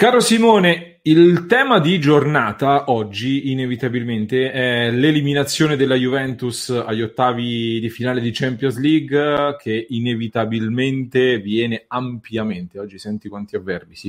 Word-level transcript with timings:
Caro 0.00 0.20
Simone, 0.20 1.00
il 1.02 1.44
tema 1.44 1.78
di 1.78 2.00
giornata 2.00 2.90
oggi 2.90 3.50
inevitabilmente 3.50 4.50
è 4.50 4.90
l'eliminazione 4.90 5.76
della 5.76 5.94
Juventus 5.94 6.70
agli 6.70 7.02
ottavi 7.02 7.78
di 7.78 7.90
finale 7.90 8.22
di 8.22 8.30
Champions 8.30 8.78
League 8.78 9.56
che 9.58 9.86
inevitabilmente 9.90 11.38
viene 11.38 11.84
ampiamente, 11.86 12.78
oggi 12.78 12.98
senti 12.98 13.28
quanti 13.28 13.56
avverbi, 13.56 13.94
sì, 13.94 14.08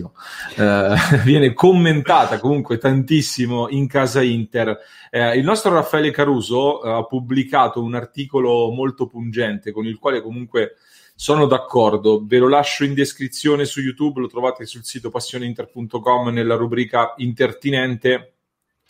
eh, 0.55 0.93
viene 1.25 1.51
commentata 1.51 2.39
comunque 2.39 2.77
tantissimo 2.77 3.67
in 3.67 3.85
casa 3.87 4.21
Inter. 4.21 4.77
Eh, 5.09 5.37
il 5.37 5.43
nostro 5.43 5.73
Raffaele 5.73 6.11
Caruso 6.11 6.81
eh, 6.85 6.89
ha 6.89 7.03
pubblicato 7.03 7.83
un 7.83 7.95
articolo 7.95 8.71
molto 8.71 9.07
pungente 9.07 9.73
con 9.73 9.85
il 9.85 9.99
quale 9.99 10.21
comunque 10.21 10.77
sono 11.21 11.45
d'accordo, 11.45 12.23
ve 12.25 12.39
lo 12.39 12.47
lascio 12.47 12.83
in 12.83 12.95
descrizione 12.95 13.65
su 13.65 13.79
YouTube, 13.79 14.21
lo 14.21 14.27
trovate 14.27 14.65
sul 14.65 14.83
sito 14.83 15.11
passioneinter.com 15.11 16.29
nella 16.29 16.55
rubrica 16.55 17.13
intertinente 17.17 18.37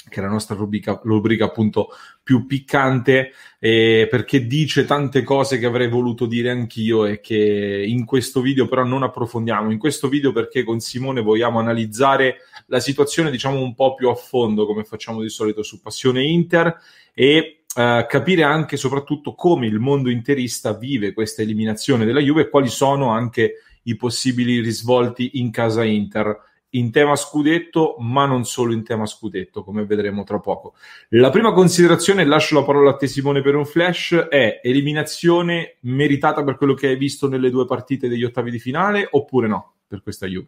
che 0.08 0.20
è 0.20 0.24
la 0.24 0.30
nostra 0.30 0.56
rubrica, 0.56 1.00
rubrica 1.04 1.46
appunto 1.46 1.90
più 2.24 2.48
piccante, 2.48 3.34
eh, 3.60 4.08
perché 4.10 4.48
dice 4.48 4.86
tante 4.86 5.24
cose 5.24 5.60
che 5.60 5.66
avrei 5.66 5.90
voluto 5.90 6.26
dire 6.26 6.50
anch'io 6.52 7.06
e 7.06 7.20
che 7.20 7.84
in 7.86 8.06
questo 8.06 8.40
video 8.40 8.66
però 8.66 8.86
non 8.86 9.04
approfondiamo. 9.04 9.70
In 9.70 9.78
questo 9.78 10.08
video 10.08 10.32
perché 10.32 10.64
con 10.64 10.80
Simone 10.80 11.22
vogliamo 11.22 11.60
analizzare 11.60 12.38
la 12.68 12.80
situazione 12.80 13.30
diciamo 13.30 13.60
un 13.60 13.76
po' 13.76 13.94
più 13.94 14.08
a 14.08 14.16
fondo, 14.16 14.66
come 14.66 14.86
facciamo 14.86 15.22
di 15.22 15.30
solito 15.30 15.64
su 15.64 15.82
Passione 15.82 16.24
Inter, 16.24 16.80
e 17.14 17.61
Uh, 17.74 18.06
capire 18.06 18.44
anche 18.44 18.76
soprattutto 18.76 19.34
come 19.34 19.66
il 19.66 19.80
mondo 19.80 20.10
interista 20.10 20.74
vive 20.74 21.14
questa 21.14 21.42
eliminazione 21.42 22.04
della 22.04 22.20
Juve 22.20 22.42
e 22.42 22.50
quali 22.50 22.68
sono 22.68 23.12
anche 23.12 23.64
i 23.84 23.96
possibili 23.96 24.60
risvolti 24.60 25.40
in 25.40 25.52
casa 25.52 25.84
Inter 25.86 26.38
in 26.72 26.92
tema 26.92 27.16
scudetto, 27.16 27.96
ma 28.00 28.26
non 28.26 28.46
solo 28.46 28.74
in 28.74 28.84
tema 28.84 29.06
scudetto, 29.06 29.64
come 29.64 29.86
vedremo 29.86 30.24
tra 30.24 30.40
poco. 30.40 30.76
La 31.10 31.30
prima 31.30 31.52
considerazione, 31.54 32.26
lascio 32.26 32.56
la 32.56 32.64
parola 32.64 32.92
a 32.92 32.96
te 32.96 33.08
Simone 33.08 33.42
per 33.42 33.56
un 33.56 33.66
flash, 33.66 34.14
è 34.30 34.62
eliminazione 34.64 35.78
meritata 35.82 36.44
per 36.44 36.56
quello 36.58 36.74
che 36.74 36.88
hai 36.88 36.98
visto 36.98 37.28
nelle 37.28 37.50
due 37.50 37.66
partite 37.66 38.08
degli 38.08 38.24
ottavi 38.24 38.52
di 38.52 38.60
finale 38.60 39.08
oppure 39.12 39.48
no 39.48 39.74
per 39.88 40.02
questa 40.02 40.28
Juve? 40.28 40.48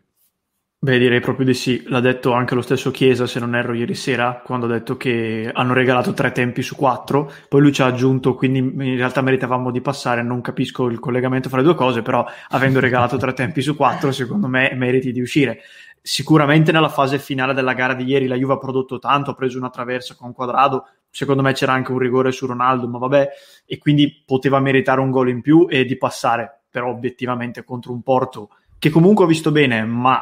Beh, 0.84 0.98
direi 0.98 1.22
proprio 1.22 1.46
di 1.46 1.54
sì. 1.54 1.82
L'ha 1.88 2.02
detto 2.02 2.34
anche 2.34 2.56
lo 2.56 2.62
stesso 2.62 2.92
Chiesa, 2.92 3.26
se 3.26 3.40
non 3.40 3.56
erro, 3.56 3.72
ieri 3.72 3.96
sera, 3.96 4.42
quando 4.44 4.66
ha 4.66 4.70
detto 4.70 4.98
che 4.98 5.50
hanno 5.54 5.72
regalato 5.72 6.12
tre 6.12 6.34
tempi 6.34 6.62
su 6.62 6.76
quattro. 6.76 7.32
Poi 7.48 7.62
lui 7.62 7.72
ci 7.72 7.82
ha 7.82 7.86
aggiunto, 7.86 8.36
quindi 8.36 8.60
in 8.60 8.98
realtà 8.98 9.22
meritavamo 9.22 9.72
di 9.72 9.80
passare. 9.80 10.24
Non 10.24 10.42
capisco 10.42 10.88
il 10.88 11.00
collegamento 11.00 11.48
fra 11.48 11.60
le 11.60 11.64
due 11.64 11.76
cose, 11.76 12.02
però 12.02 12.26
avendo 12.50 12.82
regalato 12.82 13.16
tre 13.16 13.32
tempi 13.32 13.62
su 13.62 13.78
quattro, 13.78 14.12
secondo 14.12 14.50
me 14.50 14.74
meriti 14.76 15.14
di 15.14 15.22
uscire. 15.22 15.62
Sicuramente 16.02 16.74
nella 16.74 16.90
fase 16.90 17.18
finale 17.18 17.54
della 17.54 17.72
gara 17.72 17.94
di 17.94 18.04
ieri 18.04 18.28
la 18.28 18.36
Juve 18.36 18.56
ha 18.56 18.58
prodotto 18.58 19.00
tanto, 19.00 19.32
ha 19.32 19.36
preso 19.36 19.58
una 19.58 19.70
traversa 19.70 20.16
con 20.16 20.34
quadrado. 20.34 20.86
Secondo 21.10 21.42
me 21.42 21.54
c'era 21.54 21.72
anche 21.72 21.94
un 21.94 21.98
rigore 21.98 22.34
su 22.34 22.46
Ronaldo, 22.46 22.90
ma 22.90 22.98
vabbè, 22.98 23.30
e 23.66 23.78
quindi 23.78 24.22
poteva 24.26 24.60
meritare 24.60 25.00
un 25.00 25.12
gol 25.12 25.30
in 25.30 25.40
più 25.40 25.66
e 25.70 25.86
di 25.86 25.98
passare. 25.98 26.64
Però 26.70 26.90
obiettivamente 26.90 27.64
contro 27.64 27.94
un 27.94 28.02
Porto 28.02 28.50
che 28.78 28.90
comunque 28.90 29.24
ho 29.24 29.28
visto 29.30 29.50
bene, 29.50 29.86
ma 29.86 30.22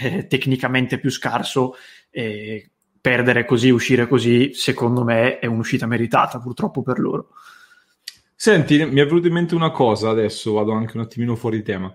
eh, 0.00 0.26
tecnicamente 0.26 0.98
più 0.98 1.10
scarso 1.10 1.74
e 2.10 2.70
perdere 3.00 3.44
così, 3.44 3.70
uscire 3.70 4.06
così, 4.06 4.54
secondo 4.54 5.02
me 5.02 5.38
è 5.38 5.46
un'uscita 5.46 5.86
meritata 5.86 6.38
purtroppo 6.38 6.82
per 6.82 7.00
loro. 7.00 7.30
Senti, 8.34 8.84
mi 8.84 9.00
è 9.00 9.04
venuta 9.06 9.26
in 9.26 9.32
mente 9.34 9.54
una 9.54 9.70
cosa 9.70 10.10
adesso, 10.10 10.52
vado 10.52 10.72
anche 10.72 10.96
un 10.96 11.02
attimino 11.02 11.36
fuori 11.36 11.62
tema. 11.62 11.92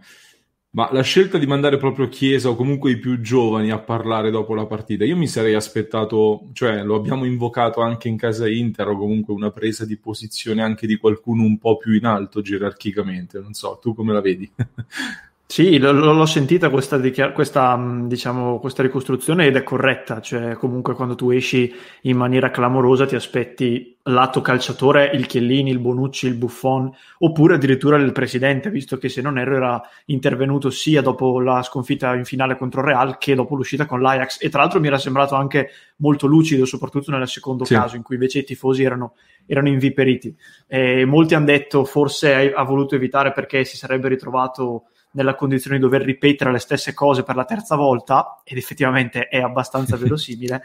Ma 0.71 0.89
la 0.91 1.01
scelta 1.01 1.37
di 1.37 1.47
mandare 1.47 1.77
proprio 1.77 2.07
Chiesa 2.07 2.49
o 2.49 2.55
comunque 2.55 2.91
i 2.91 2.99
più 2.99 3.19
giovani 3.19 3.71
a 3.71 3.79
parlare 3.79 4.29
dopo 4.29 4.53
la 4.53 4.65
partita, 4.65 5.05
io 5.05 5.17
mi 5.17 5.27
sarei 5.27 5.55
aspettato, 5.55 6.49
cioè 6.53 6.83
lo 6.83 6.95
abbiamo 6.95 7.25
invocato 7.25 7.81
anche 7.81 8.09
in 8.09 8.17
casa 8.17 8.47
Inter 8.47 8.89
o 8.89 8.97
comunque 8.97 9.33
una 9.33 9.49
presa 9.49 9.85
di 9.85 9.97
posizione 9.97 10.61
anche 10.61 10.85
di 10.85 10.97
qualcuno 10.97 11.43
un 11.43 11.57
po' 11.57 11.77
più 11.77 11.93
in 11.93 12.05
alto 12.05 12.41
gerarchicamente, 12.41 13.39
non 13.39 13.53
so, 13.53 13.79
tu 13.81 13.95
come 13.95 14.13
la 14.13 14.21
vedi? 14.21 14.51
Sì, 15.49 15.79
l- 15.79 15.95
l'ho 15.95 16.25
sentita 16.25 16.69
questa, 16.69 16.99
questa, 17.31 17.81
diciamo, 18.03 18.59
questa 18.59 18.83
ricostruzione 18.83 19.45
ed 19.45 19.55
è 19.55 19.63
corretta, 19.63 20.19
cioè 20.19 20.55
comunque 20.55 20.93
quando 20.93 21.15
tu 21.15 21.29
esci 21.29 21.73
in 22.01 22.17
maniera 22.17 22.51
clamorosa 22.51 23.05
ti 23.05 23.15
aspetti 23.15 23.97
lato 24.03 24.41
calciatore 24.41 25.09
il 25.13 25.25
Chiellini, 25.25 25.71
il 25.71 25.79
Bonucci, 25.79 26.27
il 26.27 26.35
Buffon, 26.35 26.91
oppure 27.19 27.55
addirittura 27.55 27.95
il 27.95 28.11
presidente, 28.11 28.69
visto 28.69 28.97
che 28.97 29.07
se 29.07 29.21
non 29.21 29.37
erro 29.37 29.55
era 29.55 29.81
intervenuto 30.07 30.69
sia 30.69 31.01
dopo 31.01 31.39
la 31.39 31.63
sconfitta 31.63 32.13
in 32.13 32.25
finale 32.25 32.57
contro 32.57 32.81
il 32.81 32.87
Real 32.87 33.17
che 33.17 33.33
dopo 33.33 33.55
l'uscita 33.55 33.85
con 33.85 34.01
l'Ajax 34.01 34.43
e 34.43 34.49
tra 34.49 34.59
l'altro 34.59 34.81
mi 34.81 34.87
era 34.87 34.97
sembrato 34.97 35.35
anche 35.35 35.69
molto 35.97 36.27
lucido, 36.27 36.65
soprattutto 36.65 37.09
nel 37.09 37.25
secondo 37.25 37.63
sì. 37.63 37.73
caso 37.73 37.95
in 37.95 38.03
cui 38.03 38.15
invece 38.15 38.39
i 38.39 38.43
tifosi 38.43 38.83
erano, 38.83 39.13
erano 39.45 39.69
inviperiti. 39.69 40.35
E 40.67 41.05
molti 41.05 41.35
hanno 41.35 41.45
detto 41.45 41.85
forse 41.85 42.51
ha 42.53 42.63
voluto 42.63 42.95
evitare 42.95 43.31
perché 43.31 43.63
si 43.63 43.77
sarebbe 43.77 44.09
ritrovato 44.09 44.87
nella 45.17 45.35
condizione 45.35 45.77
di 45.77 45.83
dover 45.83 46.03
ripetere 46.03 46.51
le 46.51 46.59
stesse 46.59 46.93
cose 46.93 47.23
per 47.23 47.35
la 47.35 47.43
terza 47.43 47.75
volta, 47.75 48.41
ed 48.43 48.57
effettivamente 48.57 49.27
è 49.27 49.39
abbastanza 49.41 49.97
verosimile, 49.97 50.63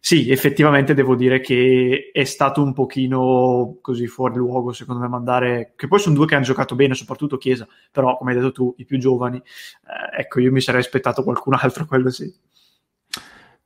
sì, 0.00 0.30
effettivamente 0.30 0.94
devo 0.94 1.16
dire 1.16 1.40
che 1.40 2.10
è 2.12 2.22
stato 2.22 2.62
un 2.62 2.72
pochino 2.72 3.78
così 3.82 4.06
fuori 4.06 4.36
luogo, 4.36 4.72
secondo 4.72 5.02
me, 5.02 5.08
mandare... 5.08 5.72
Che 5.74 5.88
poi 5.88 5.98
sono 5.98 6.14
due 6.14 6.24
che 6.24 6.36
hanno 6.36 6.44
giocato 6.44 6.76
bene, 6.76 6.94
soprattutto 6.94 7.36
Chiesa, 7.36 7.66
però, 7.90 8.16
come 8.16 8.30
hai 8.30 8.38
detto 8.38 8.52
tu, 8.52 8.74
i 8.78 8.84
più 8.84 8.96
giovani, 8.98 9.38
eh, 9.38 10.20
ecco, 10.20 10.40
io 10.40 10.52
mi 10.52 10.60
sarei 10.60 10.80
aspettato 10.80 11.24
qualcun 11.24 11.54
altro, 11.60 11.84
quello 11.84 12.10
sì. 12.10 12.32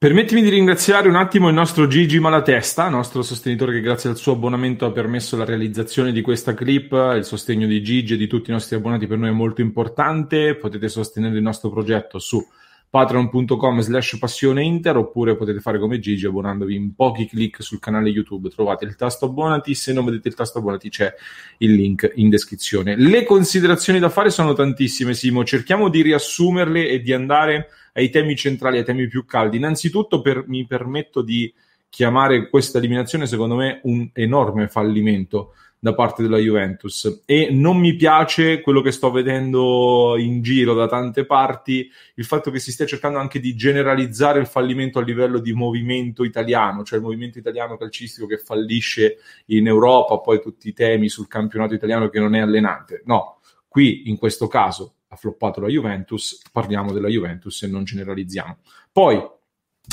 Permettimi 0.02 0.42
di 0.42 0.48
ringraziare 0.48 1.06
un 1.06 1.14
attimo 1.14 1.46
il 1.46 1.54
nostro 1.54 1.86
Gigi 1.86 2.18
Malatesta, 2.18 2.88
nostro 2.88 3.22
sostenitore 3.22 3.70
che 3.70 3.80
grazie 3.80 4.10
al 4.10 4.16
suo 4.16 4.32
abbonamento 4.32 4.84
ha 4.84 4.90
permesso 4.90 5.36
la 5.36 5.44
realizzazione 5.44 6.10
di 6.10 6.22
questa 6.22 6.54
clip. 6.54 6.90
Il 7.14 7.24
sostegno 7.24 7.68
di 7.68 7.80
Gigi 7.84 8.14
e 8.14 8.16
di 8.16 8.26
tutti 8.26 8.50
i 8.50 8.52
nostri 8.52 8.74
abbonati 8.74 9.06
per 9.06 9.18
noi 9.18 9.28
è 9.28 9.32
molto 9.32 9.60
importante. 9.60 10.56
Potete 10.56 10.88
sostenere 10.88 11.36
il 11.36 11.42
nostro 11.42 11.70
progetto 11.70 12.18
su 12.18 12.44
patreon.com 12.90 13.80
slash 13.80 14.18
passione 14.18 14.64
inter 14.64 14.96
oppure 14.96 15.36
potete 15.36 15.60
fare 15.60 15.78
come 15.78 16.00
Gigi 16.00 16.26
abbonandovi 16.26 16.74
in 16.74 16.96
pochi 16.96 17.28
clic 17.28 17.62
sul 17.62 17.78
canale 17.78 18.10
YouTube 18.10 18.50
trovate 18.50 18.84
il 18.84 18.96
tasto 18.96 19.26
abbonati 19.26 19.74
se 19.74 19.94
non 19.94 20.04
vedete 20.04 20.28
il 20.28 20.34
tasto 20.34 20.58
abbonati 20.58 20.90
c'è 20.90 21.14
il 21.58 21.72
link 21.72 22.12
in 22.16 22.28
descrizione 22.28 22.94
le 22.96 23.24
considerazioni 23.24 23.98
da 23.98 24.10
fare 24.10 24.28
sono 24.28 24.52
tantissime 24.52 25.14
Simo 25.14 25.42
cerchiamo 25.42 25.88
di 25.88 26.02
riassumerle 26.02 26.86
e 26.86 27.00
di 27.00 27.14
andare 27.14 27.68
ai 27.92 28.10
temi 28.10 28.36
centrali 28.36 28.78
ai 28.78 28.84
temi 28.84 29.06
più 29.08 29.24
caldi 29.24 29.56
innanzitutto 29.56 30.20
per, 30.20 30.44
mi 30.46 30.66
permetto 30.66 31.22
di 31.22 31.52
chiamare 31.88 32.48
questa 32.48 32.78
eliminazione 32.78 33.26
secondo 33.26 33.54
me 33.54 33.80
un 33.84 34.08
enorme 34.12 34.68
fallimento 34.68 35.52
da 35.84 35.94
parte 35.94 36.22
della 36.22 36.38
Juventus 36.38 37.22
e 37.26 37.48
non 37.50 37.76
mi 37.76 37.96
piace 37.96 38.60
quello 38.60 38.82
che 38.82 38.92
sto 38.92 39.10
vedendo 39.10 40.14
in 40.16 40.40
giro 40.40 40.74
da 40.74 40.86
tante 40.86 41.26
parti, 41.26 41.90
il 42.14 42.24
fatto 42.24 42.52
che 42.52 42.60
si 42.60 42.70
stia 42.70 42.86
cercando 42.86 43.18
anche 43.18 43.40
di 43.40 43.56
generalizzare 43.56 44.38
il 44.38 44.46
fallimento 44.46 45.00
a 45.00 45.02
livello 45.02 45.40
di 45.40 45.52
movimento 45.52 46.22
italiano, 46.22 46.84
cioè 46.84 47.00
il 47.00 47.04
movimento 47.04 47.38
italiano 47.38 47.76
calcistico 47.76 48.28
che 48.28 48.38
fallisce 48.38 49.16
in 49.46 49.66
Europa, 49.66 50.20
poi 50.20 50.40
tutti 50.40 50.68
i 50.68 50.72
temi 50.72 51.08
sul 51.08 51.26
campionato 51.26 51.74
italiano 51.74 52.08
che 52.10 52.20
non 52.20 52.36
è 52.36 52.38
allenante. 52.38 53.02
No, 53.06 53.40
qui 53.66 54.08
in 54.08 54.18
questo 54.18 54.46
caso 54.46 54.94
ha 55.12 55.16
floppato 55.16 55.60
la 55.60 55.68
Juventus, 55.68 56.40
parliamo 56.50 56.90
della 56.90 57.08
Juventus 57.08 57.62
e 57.62 57.66
non 57.66 57.84
generalizziamo. 57.84 58.56
Poi 58.90 59.22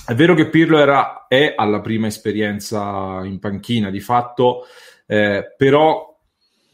è 0.05 0.13
vero 0.15 0.33
che 0.33 0.47
Pirlo 0.47 0.77
era, 0.77 1.27
è 1.27 1.53
alla 1.57 1.81
prima 1.81 2.07
esperienza 2.07 3.19
in 3.25 3.37
panchina, 3.39 3.89
di 3.89 3.99
fatto 3.99 4.65
eh, 5.05 5.53
però, 5.57 6.17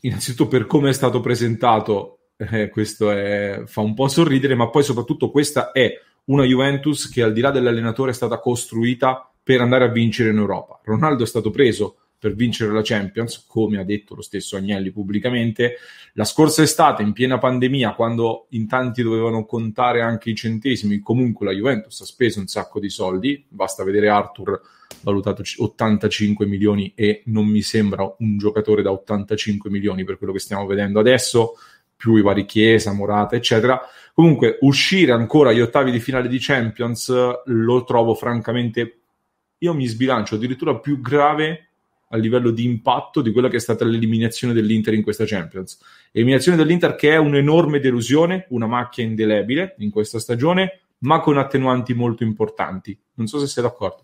innanzitutto 0.02 0.48
per 0.48 0.68
come 0.68 0.90
è 0.90 0.94
stato 0.94 1.22
presentato, 1.22 2.20
eh, 2.38 2.70
questo 2.70 3.10
è, 3.10 3.64
fa 3.66 3.82
un 3.82 3.96
po' 3.96 4.08
sorridere, 4.08 4.54
ma 4.54 4.70
poi 4.70 4.84
soprattutto 4.84 5.32
questa 5.32 5.72
è 5.72 6.00
una 6.26 6.44
Juventus 6.44 7.10
che 7.10 7.24
al 7.24 7.34
di 7.34 7.42
là 7.42 7.50
dell'allenatore 7.50 8.12
è 8.12 8.14
stata 8.14 8.40
costruita 8.40 9.28
per 9.42 9.62
andare 9.62 9.86
a 9.86 9.92
vincere 9.92 10.30
in 10.30 10.38
Europa. 10.38 10.80
Ronaldo 10.84 11.24
è 11.24 11.28
stato 11.28 11.50
preso 11.50 11.98
per 12.18 12.34
vincere 12.34 12.72
la 12.72 12.82
Champions, 12.84 13.46
come 13.48 13.78
ha 13.78 13.84
detto 13.84 14.16
lo 14.16 14.22
stesso 14.22 14.58
Agnelli 14.58 14.92
pubblicamente. 14.92 15.76
La 16.14 16.24
scorsa 16.24 16.62
estate, 16.62 17.04
in 17.04 17.14
piena 17.14 17.38
pandemia, 17.38 17.94
quando 17.94 18.48
in 18.50 18.68
tanti 18.68 19.04
dovevano 19.04 19.46
contare 19.46 20.02
anche 20.02 20.30
i 20.30 20.36
centesimi, 20.36 21.00
comunque 21.00 21.46
la 21.46 21.52
Juventus 21.52 22.02
ha 22.02 22.06
speso 22.06 22.40
un 22.40 22.48
sacco 22.48 22.80
di 22.80 22.90
soldi. 22.90 23.46
Basta 23.48 23.84
vedere 23.84 24.10
Arthur 24.10 24.62
valutato 25.02 25.44
85 25.58 26.46
milioni 26.46 26.94
e 26.96 27.22
non 27.26 27.46
mi 27.46 27.62
sembra 27.62 28.12
un 28.20 28.38
giocatore 28.38 28.82
da 28.82 28.92
85 28.92 29.70
milioni 29.70 30.04
per 30.04 30.18
quello 30.18 30.34
che 30.34 30.40
stiamo 30.40 30.66
vedendo 30.66 31.00
adesso, 31.00 31.54
più 31.96 32.16
i 32.16 32.22
vari 32.22 32.46
Chiesa, 32.46 32.92
Morata, 32.92 33.36
eccetera. 33.36 33.80
Comunque, 34.14 34.58
uscire 34.62 35.12
ancora 35.12 35.50
agli 35.50 35.62
ottavi 35.62 35.92
di 35.92 36.00
finale 36.00 36.28
di 36.28 36.38
Champions 36.40 37.12
lo 37.46 37.84
trovo 37.84 38.16
francamente, 38.16 39.00
io 39.60 39.74
mi 39.74 39.86
sbilancio 39.86 40.36
addirittura 40.36 40.80
più 40.80 41.02
grave 41.02 41.65
a 42.10 42.18
livello 42.18 42.52
di 42.52 42.64
impatto 42.64 43.22
di 43.22 43.32
quella 43.32 43.50
che 43.50 43.58
è 43.58 43.60
stata 43.60 43.86
l'eliminazione 43.86 44.54
dell'Inter 44.54 44.94
in 44.94 45.04
questa 45.04 45.26
Champions. 45.26 45.80
Eliminazione 46.12 46.58
dell'Inter 46.58 46.96
che 46.96 47.12
è 47.12 47.18
un'enorme 47.18 47.80
delusione, 47.80 48.46
una 48.50 48.68
macchia 48.68 49.04
indelebile 49.04 49.76
in 49.80 49.90
questa 49.90 50.20
stagione, 50.20 50.82
ma 51.00 51.20
con 51.20 51.38
attenuanti 51.38 51.94
molto 51.94 52.24
importanti. 52.24 52.98
Non 53.16 53.28
so 53.28 53.40
se 53.40 53.48
sei 53.48 53.64
d'accordo. 53.64 54.04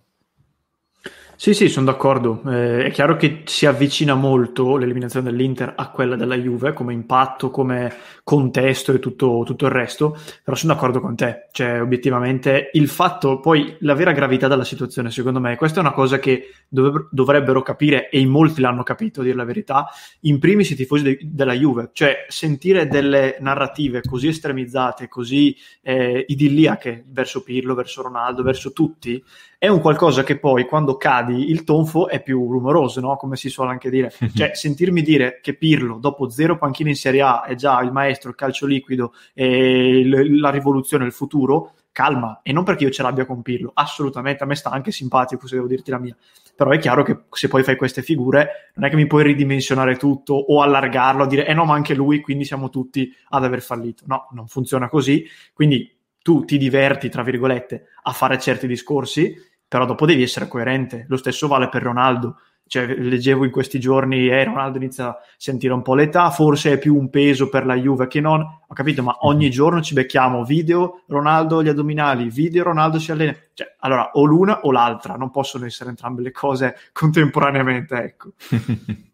Sì, 1.42 1.56
sì, 1.56 1.70
sono 1.70 1.88
d'accordo. 1.88 2.44
Eh, 2.52 2.86
è 2.86 2.92
chiaro 2.92 3.16
che 3.16 3.42
si 3.46 3.66
avvicina 3.66 4.14
molto 4.14 4.78
l'eliminazione 4.78 5.32
dell'Inter 5.32 5.74
a 5.76 5.90
quella 5.90 6.16
della 6.16 6.36
Juve 6.36 6.72
come 6.72 6.94
impatto, 6.94 7.50
come 7.50 7.92
contesto 8.24 8.94
e 8.94 9.00
tutto, 9.00 9.42
tutto, 9.44 9.66
il 9.66 9.72
resto, 9.72 10.16
però 10.44 10.56
sono 10.56 10.76
d'accordo 10.76 11.02
con 11.02 11.16
te. 11.16 11.48
Cioè, 11.52 11.82
obiettivamente, 11.82 12.70
il 12.74 12.88
fatto, 12.88 13.40
poi 13.40 13.76
la 13.80 13.96
vera 13.96 14.12
gravità 14.12 14.48
della 14.48 14.64
situazione, 14.64 15.10
secondo 15.10 15.40
me, 15.40 15.56
questa 15.56 15.80
è 15.80 15.82
una 15.82 15.94
cosa 15.94 16.20
che 16.20 16.52
dov- 16.68 17.08
dovrebbero 17.10 17.64
capire 17.64 18.10
e 18.10 18.20
in 18.20 18.30
molti 18.30 18.62
l'hanno 18.62 18.84
capito, 18.84 19.22
a 19.22 19.24
dire 19.24 19.36
la 19.36 19.44
verità, 19.44 19.88
in 20.20 20.38
primis 20.38 20.70
i 20.70 20.76
tifosi 20.76 21.02
de- 21.02 21.20
della 21.24 21.54
Juve. 21.54 21.90
Cioè, 21.92 22.26
sentire 22.28 22.88
delle 22.88 23.38
narrative 23.40 24.02
così 24.08 24.28
estremizzate, 24.28 25.08
così 25.08 25.58
eh, 25.82 26.24
idilliache 26.28 27.04
verso 27.08 27.42
Pirlo, 27.42 27.74
verso 27.74 28.04
Ronaldo, 28.04 28.44
verso 28.44 28.74
tutti, 28.74 29.24
è 29.62 29.68
un 29.68 29.80
qualcosa 29.80 30.24
che 30.24 30.40
poi 30.40 30.66
quando 30.66 30.98
cadi 30.98 31.52
il 31.52 31.64
tonfo 31.64 32.08
è 32.08 32.24
più 32.24 32.52
rumoroso, 32.52 33.00
no? 33.00 33.16
come 33.16 33.36
si 33.36 33.48
suole 33.48 33.70
anche 33.70 33.92
dire. 33.92 34.12
Cioè, 34.34 34.56
sentirmi 34.56 35.04
dire 35.04 35.40
che 35.40 35.54
Pirlo, 35.54 36.00
dopo 36.00 36.32
zero 36.32 36.58
panchine 36.58 36.90
in 36.90 36.96
Serie 36.96 37.22
A, 37.22 37.44
è 37.44 37.54
già 37.54 37.80
il 37.82 37.92
maestro, 37.92 38.32
il 38.32 38.36
calcio 38.36 38.66
liquido 38.66 39.14
e 39.36 40.00
il, 40.00 40.40
la 40.40 40.50
rivoluzione, 40.50 41.06
il 41.06 41.12
futuro, 41.12 41.74
calma. 41.92 42.40
E 42.42 42.52
non 42.52 42.64
perché 42.64 42.86
io 42.86 42.90
ce 42.90 43.04
l'abbia 43.04 43.28
con 43.28 43.44
Pirlo, 43.44 43.70
assolutamente, 43.76 44.42
a 44.42 44.48
me 44.48 44.56
sta 44.56 44.72
anche 44.72 44.90
simpatico, 44.90 45.46
se 45.46 45.58
devo 45.58 45.68
dirti 45.68 45.92
la 45.92 46.00
mia. 46.00 46.18
Però 46.56 46.72
è 46.72 46.80
chiaro 46.80 47.04
che 47.04 47.26
se 47.30 47.48
poi 47.48 47.62
fai 47.62 47.76
queste 47.76 48.02
figure, 48.02 48.72
non 48.74 48.88
è 48.88 48.90
che 48.90 48.96
mi 48.96 49.06
puoi 49.06 49.22
ridimensionare 49.22 49.96
tutto 49.96 50.34
o 50.34 50.64
allargarlo, 50.64 51.22
a 51.22 51.28
dire, 51.28 51.46
eh 51.46 51.54
no, 51.54 51.66
ma 51.66 51.76
anche 51.76 51.94
lui, 51.94 52.22
quindi 52.22 52.46
siamo 52.46 52.72
tutti 52.72 53.16
ad 53.30 53.44
aver 53.44 53.62
fallito. 53.62 54.06
No, 54.08 54.28
non 54.32 54.48
funziona 54.48 54.90
così. 54.90 55.24
Quindi 55.54 56.00
tu 56.24 56.46
ti 56.46 56.58
diverti, 56.58 57.10
tra 57.10 57.24
virgolette, 57.24 57.90
a 58.04 58.12
fare 58.12 58.40
certi 58.40 58.68
discorsi, 58.68 59.36
però 59.72 59.86
dopo 59.86 60.06
devi 60.06 60.22
essere 60.22 60.50
coerente. 60.50 61.06
Lo 61.08 61.16
stesso 61.16 61.48
vale 61.48 61.70
per 61.70 61.82
Ronaldo. 61.82 62.36
Cioè, 62.68 62.88
leggevo 62.88 63.46
in 63.46 63.52
questi 63.52 63.80
giorni, 63.80 64.28
eh, 64.28 64.44
Ronaldo 64.44 64.76
inizia 64.76 65.06
a 65.08 65.18
sentire 65.38 65.72
un 65.72 65.82
po' 65.82 65.96
l'età, 65.96 66.30
forse 66.30 66.74
è 66.74 66.78
più 66.78 66.94
un 66.94 67.10
peso 67.10 67.48
per 67.48 67.66
la 67.66 67.76
Juve 67.76 68.08
che 68.08 68.20
non. 68.20 68.42
Ho 68.42 68.74
capito, 68.74 69.02
ma 69.02 69.16
ogni 69.22 69.46
mhm. 69.46 69.52
giorno 69.52 69.82
ci 69.82 69.94
becchiamo 69.94 70.44
video 70.44 71.04
Ronaldo 71.08 71.64
gli 71.64 71.70
addominali, 71.70 72.30
video 72.30 72.66
Ronaldo 72.66 73.00
si 73.00 73.14
allena. 73.14 73.34
Cioè, 73.54 73.76
allora, 73.80 74.12
o 74.16 74.26
l'una 74.26 74.60
o 74.64 74.74
l'altra, 74.74 75.16
non 75.16 75.32
possono 75.32 75.66
essere 75.66 75.92
entrambe 75.92 76.22
le 76.22 76.32
cose 76.32 76.76
contemporaneamente, 76.92 77.96
ecco. 77.96 78.32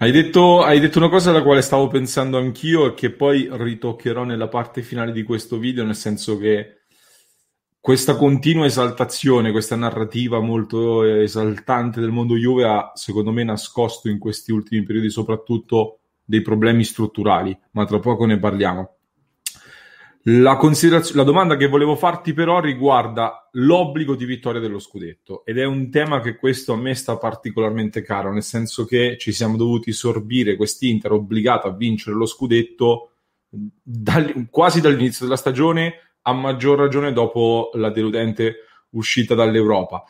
Hai 0.00 0.12
detto, 0.12 0.62
hai 0.62 0.78
detto, 0.78 0.98
una 0.98 1.08
cosa 1.08 1.30
alla 1.30 1.42
quale 1.42 1.60
stavo 1.60 1.88
pensando 1.88 2.38
anch'io 2.38 2.86
e 2.86 2.94
che 2.94 3.10
poi 3.10 3.48
ritoccherò 3.50 4.22
nella 4.22 4.46
parte 4.46 4.80
finale 4.80 5.10
di 5.10 5.24
questo 5.24 5.58
video, 5.58 5.84
nel 5.84 5.96
senso 5.96 6.38
che 6.38 6.77
questa 7.88 8.16
continua 8.16 8.66
esaltazione, 8.66 9.50
questa 9.50 9.74
narrativa 9.74 10.40
molto 10.40 11.04
esaltante 11.04 12.00
del 12.00 12.10
mondo 12.10 12.36
Juve 12.36 12.66
ha, 12.66 12.92
secondo 12.94 13.32
me, 13.32 13.42
nascosto 13.44 14.10
in 14.10 14.18
questi 14.18 14.52
ultimi 14.52 14.82
periodi 14.82 15.08
soprattutto 15.08 16.00
dei 16.22 16.42
problemi 16.42 16.84
strutturali, 16.84 17.58
ma 17.70 17.86
tra 17.86 17.98
poco 17.98 18.26
ne 18.26 18.38
parliamo. 18.38 18.96
La, 20.24 20.58
consideraz- 20.58 21.14
la 21.14 21.22
domanda 21.22 21.56
che 21.56 21.66
volevo 21.66 21.96
farti 21.96 22.34
però 22.34 22.60
riguarda 22.60 23.48
l'obbligo 23.52 24.14
di 24.16 24.26
vittoria 24.26 24.60
dello 24.60 24.80
scudetto 24.80 25.46
ed 25.46 25.56
è 25.56 25.64
un 25.64 25.90
tema 25.90 26.20
che 26.20 26.36
questo 26.36 26.74
a 26.74 26.76
me 26.76 26.94
sta 26.94 27.16
particolarmente 27.16 28.02
caro, 28.02 28.30
nel 28.30 28.42
senso 28.42 28.84
che 28.84 29.16
ci 29.18 29.32
siamo 29.32 29.56
dovuti 29.56 29.92
sorbire 29.92 30.56
quest'Inter 30.56 31.12
obbligata 31.12 31.68
a 31.68 31.74
vincere 31.74 32.14
lo 32.16 32.26
scudetto 32.26 33.12
dal- 33.48 34.48
quasi 34.50 34.82
dall'inizio 34.82 35.24
della 35.24 35.38
stagione 35.38 36.02
a 36.28 36.32
maggior 36.34 36.78
ragione 36.78 37.14
dopo 37.14 37.70
la 37.74 37.88
deludente 37.88 38.66
uscita 38.90 39.34
dall'Europa. 39.34 40.04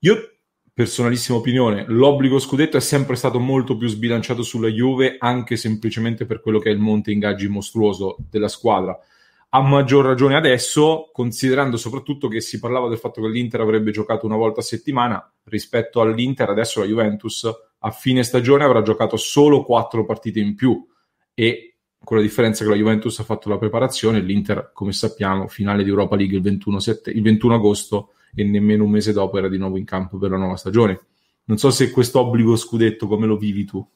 Io, 0.00 0.36
personalissima 0.74 1.38
opinione, 1.38 1.86
l'obbligo 1.88 2.38
scudetto 2.38 2.76
è 2.76 2.80
sempre 2.80 3.16
stato 3.16 3.40
molto 3.40 3.74
più 3.78 3.88
sbilanciato 3.88 4.42
sulla 4.42 4.68
Juve, 4.68 5.16
anche 5.18 5.56
semplicemente 5.56 6.26
per 6.26 6.42
quello 6.42 6.58
che 6.58 6.68
è 6.68 6.72
il 6.72 6.80
monte 6.80 7.12
ingaggi 7.12 7.48
mostruoso 7.48 8.16
della 8.28 8.48
squadra. 8.48 8.98
A 9.50 9.62
maggior 9.62 10.04
ragione 10.04 10.36
adesso, 10.36 11.08
considerando 11.12 11.78
soprattutto 11.78 12.28
che 12.28 12.42
si 12.42 12.58
parlava 12.58 12.88
del 12.88 12.98
fatto 12.98 13.22
che 13.22 13.28
l'Inter 13.28 13.60
avrebbe 13.60 13.90
giocato 13.90 14.26
una 14.26 14.36
volta 14.36 14.60
a 14.60 14.64
settimana 14.64 15.32
rispetto 15.44 16.02
all'Inter, 16.02 16.50
adesso 16.50 16.80
la 16.80 16.86
Juventus 16.86 17.48
a 17.78 17.90
fine 17.90 18.22
stagione 18.22 18.64
avrà 18.64 18.82
giocato 18.82 19.16
solo 19.16 19.64
quattro 19.64 20.04
partite 20.04 20.40
in 20.40 20.54
più 20.54 20.86
e 21.32 21.73
con 22.04 22.18
la 22.18 22.22
differenza 22.22 22.62
che 22.62 22.70
la 22.70 22.76
Juventus 22.76 23.18
ha 23.18 23.24
fatto 23.24 23.48
la 23.48 23.58
preparazione, 23.58 24.20
l'Inter, 24.20 24.70
come 24.72 24.92
sappiamo, 24.92 25.48
finale 25.48 25.82
di 25.82 25.88
Europa 25.88 26.14
League 26.14 26.36
il 26.36 26.42
21, 26.42 26.78
sette, 26.78 27.10
il 27.10 27.22
21 27.22 27.54
agosto 27.54 28.12
e 28.34 28.44
nemmeno 28.44 28.84
un 28.84 28.90
mese 28.90 29.12
dopo 29.12 29.38
era 29.38 29.48
di 29.48 29.58
nuovo 29.58 29.76
in 29.76 29.84
campo 29.84 30.18
per 30.18 30.30
la 30.30 30.36
nuova 30.36 30.56
stagione. 30.56 31.00
Non 31.46 31.58
so 31.58 31.70
se 31.70 31.90
questo 31.90 32.20
obbligo 32.20 32.56
scudetto 32.56 33.06
come 33.06 33.26
lo 33.26 33.36
vivi 33.36 33.64
tu. 33.64 33.86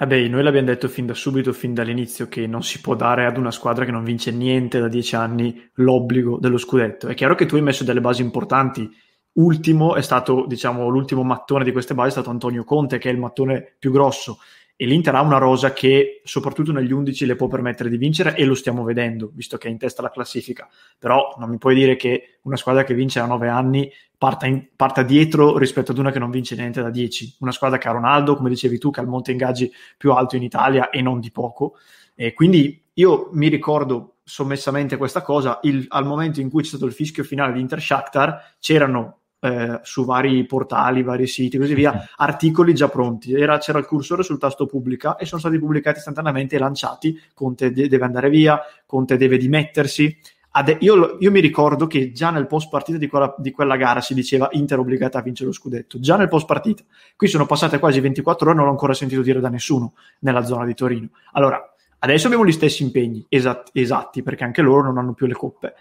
Vabbè, 0.00 0.28
noi 0.28 0.42
l'abbiamo 0.42 0.68
detto 0.68 0.88
fin 0.88 1.04
da 1.04 1.12
subito, 1.12 1.52
fin 1.52 1.74
dall'inizio, 1.74 2.26
che 2.28 2.46
non 2.46 2.62
si 2.62 2.80
può 2.80 2.94
dare 2.94 3.26
ad 3.26 3.36
una 3.36 3.50
squadra 3.50 3.84
che 3.84 3.90
non 3.90 4.02
vince 4.02 4.30
niente 4.30 4.80
da 4.80 4.88
dieci 4.88 5.14
anni 5.14 5.70
l'obbligo 5.74 6.38
dello 6.38 6.56
scudetto. 6.56 7.08
È 7.08 7.14
chiaro 7.14 7.34
che 7.34 7.44
tu 7.44 7.56
hai 7.56 7.62
messo 7.62 7.84
delle 7.84 8.00
basi 8.00 8.22
importanti. 8.22 8.90
Ultimo 9.32 9.94
è 9.96 10.00
stato, 10.00 10.46
diciamo, 10.48 10.88
l'ultimo 10.88 11.22
mattone 11.22 11.64
di 11.64 11.72
queste 11.72 11.92
basi 11.92 12.08
è 12.08 12.12
stato 12.12 12.30
Antonio 12.30 12.64
Conte, 12.64 12.96
che 12.96 13.10
è 13.10 13.12
il 13.12 13.18
mattone 13.18 13.76
più 13.78 13.92
grosso 13.92 14.38
e 14.80 14.86
l'Inter 14.86 15.14
ha 15.14 15.20
una 15.20 15.36
rosa 15.36 15.74
che 15.74 16.22
soprattutto 16.24 16.72
negli 16.72 16.90
11 16.90 17.26
le 17.26 17.36
può 17.36 17.48
permettere 17.48 17.90
di 17.90 17.98
vincere 17.98 18.34
e 18.34 18.46
lo 18.46 18.54
stiamo 18.54 18.82
vedendo, 18.82 19.30
visto 19.34 19.58
che 19.58 19.68
è 19.68 19.70
in 19.70 19.76
testa 19.76 20.00
la 20.00 20.08
classifica. 20.08 20.66
Però 20.98 21.34
non 21.38 21.50
mi 21.50 21.58
puoi 21.58 21.74
dire 21.74 21.96
che 21.96 22.38
una 22.44 22.56
squadra 22.56 22.82
che 22.82 22.94
vince 22.94 23.20
da 23.20 23.26
9 23.26 23.48
anni 23.50 23.92
parta, 24.16 24.46
in, 24.46 24.68
parta 24.74 25.02
dietro 25.02 25.58
rispetto 25.58 25.92
ad 25.92 25.98
una 25.98 26.10
che 26.10 26.18
non 26.18 26.30
vince 26.30 26.56
niente 26.56 26.80
da 26.80 26.88
10. 26.88 27.36
Una 27.40 27.52
squadra 27.52 27.76
che 27.76 27.88
ha 27.88 27.92
Ronaldo, 27.92 28.36
come 28.36 28.48
dicevi 28.48 28.78
tu, 28.78 28.90
che 28.90 29.00
ha 29.00 29.02
il 29.02 29.10
monte 29.10 29.32
ingaggi 29.32 29.70
più 29.98 30.12
alto 30.12 30.36
in 30.36 30.44
Italia 30.44 30.88
e 30.88 31.02
non 31.02 31.20
di 31.20 31.30
poco. 31.30 31.74
E 32.14 32.32
quindi 32.32 32.82
io 32.94 33.28
mi 33.32 33.48
ricordo 33.48 34.20
sommessamente 34.24 34.96
questa 34.96 35.20
cosa, 35.20 35.58
il, 35.64 35.84
al 35.88 36.06
momento 36.06 36.40
in 36.40 36.48
cui 36.48 36.62
c'è 36.62 36.68
stato 36.68 36.86
il 36.86 36.92
fischio 36.92 37.22
finale 37.22 37.52
di 37.52 37.60
Inter 37.60 37.82
Shakhtar 37.82 38.54
c'erano 38.58 39.19
eh, 39.40 39.80
su 39.82 40.04
vari 40.04 40.44
portali, 40.44 41.02
vari 41.02 41.26
siti 41.26 41.58
così 41.58 41.74
via, 41.74 42.08
articoli 42.16 42.74
già 42.74 42.88
pronti. 42.88 43.32
Era, 43.34 43.58
c'era 43.58 43.78
il 43.78 43.86
cursore 43.86 44.22
sul 44.22 44.38
tasto 44.38 44.66
pubblica 44.66 45.16
e 45.16 45.24
sono 45.24 45.40
stati 45.40 45.58
pubblicati 45.58 45.98
istantaneamente 45.98 46.56
e 46.56 46.58
lanciati. 46.58 47.18
Conte 47.34 47.72
de- 47.72 47.88
deve 47.88 48.04
andare 48.04 48.28
via, 48.28 48.60
Conte 48.86 49.16
deve 49.16 49.38
dimettersi. 49.38 50.16
Ade- 50.52 50.78
io, 50.80 51.16
io, 51.20 51.30
mi 51.30 51.40
ricordo 51.40 51.86
che 51.86 52.10
già 52.12 52.30
nel 52.30 52.46
post 52.46 52.68
partita 52.68 52.98
di 52.98 53.06
quella, 53.06 53.34
di 53.38 53.50
quella, 53.52 53.76
gara 53.76 54.00
si 54.00 54.14
diceva 54.14 54.48
Inter 54.52 54.80
obbligata 54.80 55.18
a 55.18 55.22
vincere 55.22 55.48
lo 55.48 55.54
scudetto, 55.54 56.00
già 56.00 56.16
nel 56.16 56.28
post 56.28 56.46
partita. 56.46 56.82
Qui 57.16 57.28
sono 57.28 57.46
passate 57.46 57.78
quasi 57.78 58.00
24 58.00 58.46
ore 58.46 58.54
e 58.54 58.56
non 58.56 58.66
l'ho 58.66 58.72
ancora 58.72 58.94
sentito 58.94 59.22
dire 59.22 59.40
da 59.40 59.48
nessuno 59.48 59.94
nella 60.20 60.42
zona 60.42 60.64
di 60.64 60.74
Torino. 60.74 61.08
Allora, 61.32 61.72
adesso 62.00 62.26
abbiamo 62.26 62.44
gli 62.44 62.52
stessi 62.52 62.82
impegni 62.82 63.24
esatti, 63.28 63.70
esatti 63.80 64.22
perché 64.22 64.42
anche 64.42 64.60
loro 64.60 64.82
non 64.82 64.98
hanno 64.98 65.12
più 65.12 65.26
le 65.26 65.34
coppe 65.34 65.74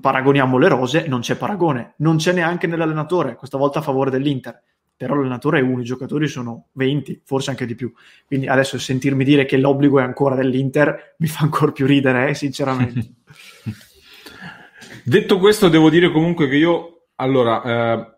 paragoniamo 0.00 0.58
le 0.58 0.68
rose, 0.68 1.06
non 1.08 1.20
c'è 1.20 1.36
paragone, 1.36 1.94
non 1.98 2.16
c'è 2.16 2.32
neanche 2.32 2.66
nell'allenatore, 2.66 3.36
questa 3.36 3.58
volta 3.58 3.80
a 3.80 3.82
favore 3.82 4.10
dell'Inter, 4.10 4.62
però 4.96 5.14
l'allenatore 5.14 5.58
è 5.58 5.62
uno, 5.62 5.80
i 5.80 5.84
giocatori 5.84 6.28
sono 6.28 6.68
20, 6.72 7.22
forse 7.24 7.50
anche 7.50 7.66
di 7.66 7.74
più. 7.74 7.92
Quindi 8.24 8.46
adesso 8.46 8.78
sentirmi 8.78 9.24
dire 9.24 9.44
che 9.44 9.56
l'obbligo 9.56 9.98
è 9.98 10.04
ancora 10.04 10.36
dell'Inter 10.36 11.16
mi 11.18 11.26
fa 11.26 11.42
ancora 11.42 11.72
più 11.72 11.86
ridere, 11.86 12.28
eh, 12.28 12.34
sinceramente. 12.34 13.14
Detto 15.04 15.38
questo, 15.38 15.68
devo 15.68 15.90
dire 15.90 16.12
comunque 16.12 16.48
che 16.48 16.54
io, 16.54 17.06
allora, 17.16 17.62
eh, 17.64 18.12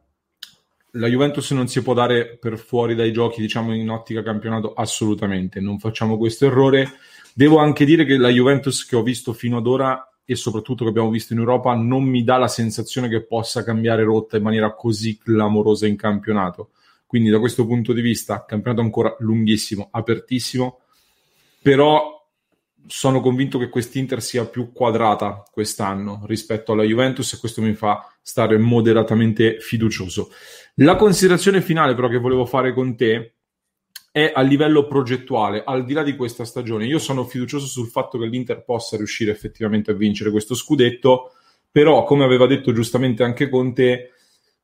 la 0.90 1.09
Juventus 1.09 1.50
non 1.52 1.68
si 1.68 1.83
può 1.83 1.94
dare 1.94 2.37
per 2.37 2.59
fuori 2.59 2.94
dai 2.94 3.12
giochi, 3.12 3.40
diciamo, 3.40 3.75
in 3.75 3.88
ottica 3.88 4.23
campionato, 4.23 4.75
assolutamente, 4.75 5.61
non 5.61 5.78
facciamo 5.78 6.18
questo 6.18 6.44
errore. 6.44 6.92
Devo 7.33 7.59
anche 7.59 7.87
dire 7.87 8.04
che 8.04 8.18
la 8.18 8.28
Juventus 8.28 8.85
che 8.85 8.94
ho 8.94 9.02
visto 9.02 9.33
fino 9.33 9.56
ad 9.56 9.66
ora 9.66 10.13
e 10.25 10.35
soprattutto 10.37 10.85
che 10.85 10.90
abbiamo 10.90 11.11
visto 11.11 11.33
in 11.33 11.40
Europa 11.40 11.75
non 11.75 12.04
mi 12.04 12.25
dà 12.25 12.37
la 12.37 12.49
sensazione 12.49 13.09
che 13.09 13.25
possa 13.25 13.62
cambiare 13.62 14.04
rotta 14.04 14.37
in 14.37 14.43
maniera 14.43 14.75
così 14.75 15.19
clamorosa 15.19 15.87
in 15.87 15.97
campionato. 15.97 16.71
Quindi 17.07 17.31
da 17.31 17.38
questo 17.38 17.66
punto 17.66 17.93
di 17.93 18.00
vista, 18.00 18.45
campionato 18.45 18.83
ancora 18.83 19.14
lunghissimo, 19.21 19.88
apertissimo, 19.90 20.81
però 21.62 22.14
sono 22.87 23.21
convinto 23.21 23.59
che 23.59 23.69
quest'Inter 23.69 24.21
sia 24.21 24.47
più 24.47 24.73
quadrata 24.73 25.43
quest'anno 25.50 26.23
rispetto 26.26 26.73
alla 26.73 26.83
Juventus 26.83 27.33
e 27.33 27.38
questo 27.38 27.62
mi 27.62 27.75
fa 27.75 28.12
stare 28.21 28.59
moderatamente 28.59 29.59
fiducioso. 29.61 30.31
La 30.76 30.97
considerazione 30.97 31.62
finale 31.62 31.95
però 31.95 32.09
che 32.09 32.19
volevo 32.19 32.45
fare 32.45 32.75
con 32.75 32.97
te 32.97 33.34
è 34.14 34.30
a 34.33 34.42
livello 34.42 34.87
progettuale, 34.87 35.64
al 35.66 35.85
di 35.85 35.92
là 35.92 36.04
di 36.04 36.14
questa 36.14 36.44
stagione. 36.44 36.87
Io 36.87 37.00
sono 37.00 37.25
fiducioso 37.25 37.66
sul 37.66 37.88
fatto 37.88 38.16
che 38.16 38.26
l'Inter 38.26 38.62
possa 38.62 38.97
riuscire 38.97 39.33
effettivamente 39.33 39.90
a 39.90 39.94
vincere 39.94 40.30
questo 40.30 40.54
scudetto, 40.54 41.33
però 41.68 42.04
come 42.04 42.23
aveva 42.23 42.47
detto 42.47 42.73
giustamente 42.73 43.25
anche 43.25 43.49
Conte, 43.49 44.12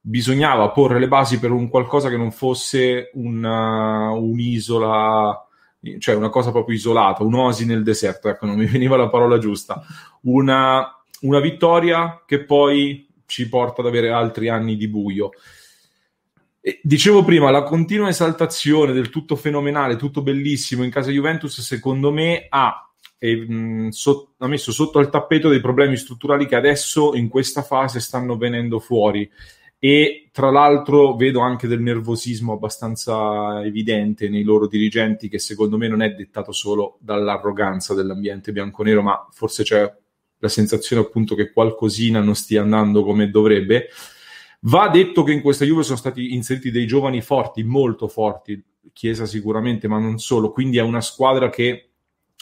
bisognava 0.00 0.70
porre 0.70 1.00
le 1.00 1.08
basi 1.08 1.40
per 1.40 1.50
un 1.50 1.68
qualcosa 1.68 2.08
che 2.08 2.16
non 2.16 2.30
fosse 2.30 3.10
una, 3.14 4.10
un'isola, 4.10 5.48
cioè 5.98 6.14
una 6.14 6.30
cosa 6.30 6.52
proprio 6.52 6.76
isolata, 6.76 7.24
un'oasi 7.24 7.66
nel 7.66 7.82
deserto, 7.82 8.28
ecco, 8.28 8.46
non 8.46 8.56
mi 8.56 8.66
veniva 8.66 8.96
la 8.96 9.08
parola 9.08 9.38
giusta, 9.38 9.82
una, 10.22 10.96
una 11.22 11.40
vittoria 11.40 12.22
che 12.24 12.44
poi 12.44 13.08
ci 13.26 13.48
porta 13.48 13.80
ad 13.80 13.88
avere 13.88 14.12
altri 14.12 14.48
anni 14.48 14.76
di 14.76 14.86
buio. 14.86 15.30
Dicevo 16.82 17.24
prima, 17.24 17.50
la 17.50 17.62
continua 17.62 18.10
esaltazione 18.10 18.92
del 18.92 19.08
tutto 19.08 19.34
fenomenale, 19.34 19.96
tutto 19.96 20.20
bellissimo 20.20 20.84
in 20.84 20.90
casa 20.90 21.10
Juventus, 21.10 21.58
secondo 21.62 22.12
me 22.12 22.46
ha, 22.50 22.86
eh, 23.18 23.34
mh, 23.34 23.88
so, 23.88 24.34
ha 24.36 24.46
messo 24.46 24.70
sotto 24.70 24.98
al 24.98 25.08
tappeto 25.08 25.48
dei 25.48 25.60
problemi 25.60 25.96
strutturali 25.96 26.46
che 26.46 26.56
adesso 26.56 27.14
in 27.14 27.28
questa 27.28 27.62
fase 27.62 27.98
stanno 27.98 28.36
venendo 28.36 28.78
fuori. 28.78 29.30
E 29.78 30.28
tra 30.30 30.50
l'altro 30.50 31.16
vedo 31.16 31.40
anche 31.40 31.66
del 31.66 31.80
nervosismo 31.80 32.52
abbastanza 32.52 33.64
evidente 33.64 34.28
nei 34.28 34.42
loro 34.42 34.66
dirigenti, 34.66 35.30
che 35.30 35.38
secondo 35.38 35.78
me 35.78 35.88
non 35.88 36.02
è 36.02 36.10
dettato 36.10 36.52
solo 36.52 36.98
dall'arroganza 37.00 37.94
dell'ambiente 37.94 38.52
bianconero, 38.52 39.00
ma 39.00 39.26
forse 39.32 39.62
c'è 39.62 39.90
la 40.36 40.48
sensazione 40.48 41.00
appunto 41.00 41.34
che 41.34 41.50
qualcosina 41.52 42.20
non 42.20 42.34
stia 42.34 42.60
andando 42.60 43.02
come 43.02 43.30
dovrebbe. 43.30 43.88
Va 44.60 44.88
detto 44.88 45.22
che 45.22 45.32
in 45.32 45.40
questa 45.40 45.64
Juve 45.64 45.82
sono 45.82 45.96
stati 45.96 46.34
inseriti 46.34 46.70
dei 46.70 46.86
giovani 46.86 47.22
forti, 47.22 47.62
molto 47.62 48.08
forti, 48.08 48.62
Chiesa 48.92 49.24
sicuramente, 49.24 49.88
ma 49.88 49.98
non 49.98 50.18
solo, 50.18 50.50
quindi 50.50 50.78
è 50.78 50.82
una 50.82 51.00
squadra 51.00 51.48
che 51.48 51.90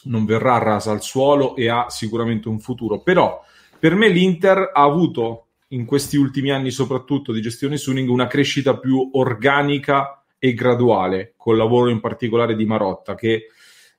non 0.05 0.25
verrà 0.25 0.59
rasa 0.59 0.93
al 0.93 1.03
suolo 1.03 1.57
e 1.57 1.69
ha 1.69 1.91
sicuramente 1.91 2.49
un 2.49 2.59
futuro. 2.59 3.03
Però 3.03 3.43
per 3.79 3.95
me 3.95 4.09
l'Inter 4.09 4.71
ha 4.73 4.83
avuto 4.83 5.47
in 5.69 5.85
questi 5.85 6.17
ultimi 6.17 6.51
anni, 6.51 6.71
soprattutto 6.71 7.33
di 7.33 7.41
gestione 7.41 7.77
Suning, 7.77 8.09
una 8.09 8.27
crescita 8.27 8.79
più 8.79 9.11
organica 9.13 10.25
e 10.39 10.55
graduale, 10.55 11.35
col 11.37 11.57
lavoro 11.57 11.91
in 11.91 12.01
particolare 12.01 12.57
di 12.57 12.65
Marotta, 12.65 13.15
che 13.15 13.47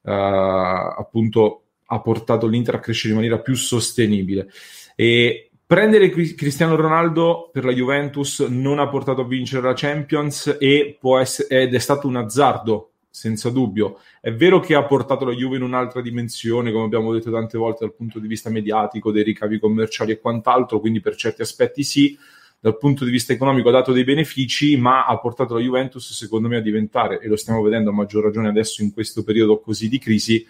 uh, 0.02 0.10
appunto 0.10 1.64
ha 1.86 2.00
portato 2.02 2.48
l'Inter 2.48 2.76
a 2.76 2.80
crescere 2.80 3.10
in 3.10 3.20
maniera 3.20 3.40
più 3.40 3.56
sostenibile. 3.56 4.50
E 4.96 5.49
Prendere 5.70 6.10
Cristiano 6.10 6.76
Ronaldo 6.76 7.52
per 7.54 7.64
la 7.64 7.72
Juventus 7.72 8.40
non 8.40 8.80
ha 8.80 8.88
portato 8.88 9.22
a 9.22 9.28
vincere 9.28 9.62
la 9.62 9.76
Champions 9.76 10.58
e 10.60 10.98
essere, 11.20 11.62
ed 11.62 11.76
è 11.76 11.78
stato 11.78 12.08
un 12.08 12.16
azzardo, 12.16 12.94
senza 13.08 13.52
dubbio. 13.52 14.00
È 14.20 14.34
vero 14.34 14.60
che 14.60 14.74
ha 14.74 14.84
portato 14.84 15.26
la 15.26 15.32
Juve 15.32 15.58
in 15.58 15.62
un'altra 15.62 16.02
dimensione, 16.02 16.72
come 16.72 16.86
abbiamo 16.86 17.14
detto 17.14 17.30
tante 17.30 17.60
volte 17.60 17.86
dal 17.86 17.94
punto 17.94 18.18
di 18.18 18.28
vista 18.28 18.50
mediatico, 18.50 19.12
dei 19.12 19.22
ricavi 19.22 19.60
commerciali 19.60 20.14
e 20.14 20.20
quant'altro, 20.20 20.80
quindi 20.80 21.02
per 21.02 21.16
certi 21.16 21.44
aspetti 21.44 21.84
sì, 21.84 22.18
dal 22.60 22.76
punto 22.76 23.06
di 23.06 23.12
vista 23.12 23.34
economico 23.34 23.70
ha 23.70 23.74
dato 23.74 23.92
dei 23.92 24.04
benefici, 24.04 24.76
ma 24.76 25.06
ha 25.06 25.20
portato 25.20 25.54
la 25.54 25.60
Juventus, 25.60 26.14
secondo 26.14 26.48
me, 26.48 26.58
a 26.58 26.62
diventare, 26.62 27.20
e 27.20 27.28
lo 27.28 27.36
stiamo 27.36 27.62
vedendo 27.62 27.92
a 27.92 27.94
maggior 27.94 28.24
ragione 28.24 28.48
adesso 28.48 28.82
in 28.82 28.92
questo 28.92 29.24
periodo 29.24 29.60
così 29.60 29.88
di 29.88 30.00
crisi, 30.00 30.44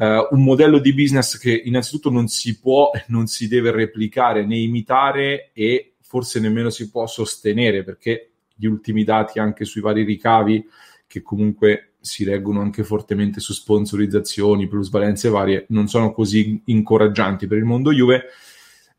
Uh, 0.00 0.34
un 0.34 0.44
modello 0.44 0.78
di 0.78 0.94
business 0.94 1.36
che 1.36 1.52
innanzitutto 1.52 2.08
non 2.08 2.26
si 2.26 2.58
può 2.58 2.90
e 2.96 3.04
non 3.08 3.26
si 3.26 3.48
deve 3.48 3.70
replicare 3.70 4.46
né 4.46 4.56
imitare 4.56 5.50
e 5.52 5.96
forse 6.00 6.40
nemmeno 6.40 6.70
si 6.70 6.88
può 6.88 7.06
sostenere 7.06 7.84
perché 7.84 8.30
gli 8.54 8.64
ultimi 8.64 9.04
dati 9.04 9.38
anche 9.38 9.66
sui 9.66 9.82
vari 9.82 10.02
ricavi 10.04 10.66
che 11.06 11.20
comunque 11.20 11.96
si 12.00 12.24
reggono 12.24 12.62
anche 12.62 12.82
fortemente 12.82 13.40
su 13.40 13.52
sponsorizzazioni, 13.52 14.68
plusvalenze 14.68 15.28
varie, 15.28 15.66
non 15.68 15.86
sono 15.86 16.12
così 16.12 16.62
incoraggianti 16.64 17.46
per 17.46 17.58
il 17.58 17.64
mondo 17.64 17.92
Juve. 17.92 18.22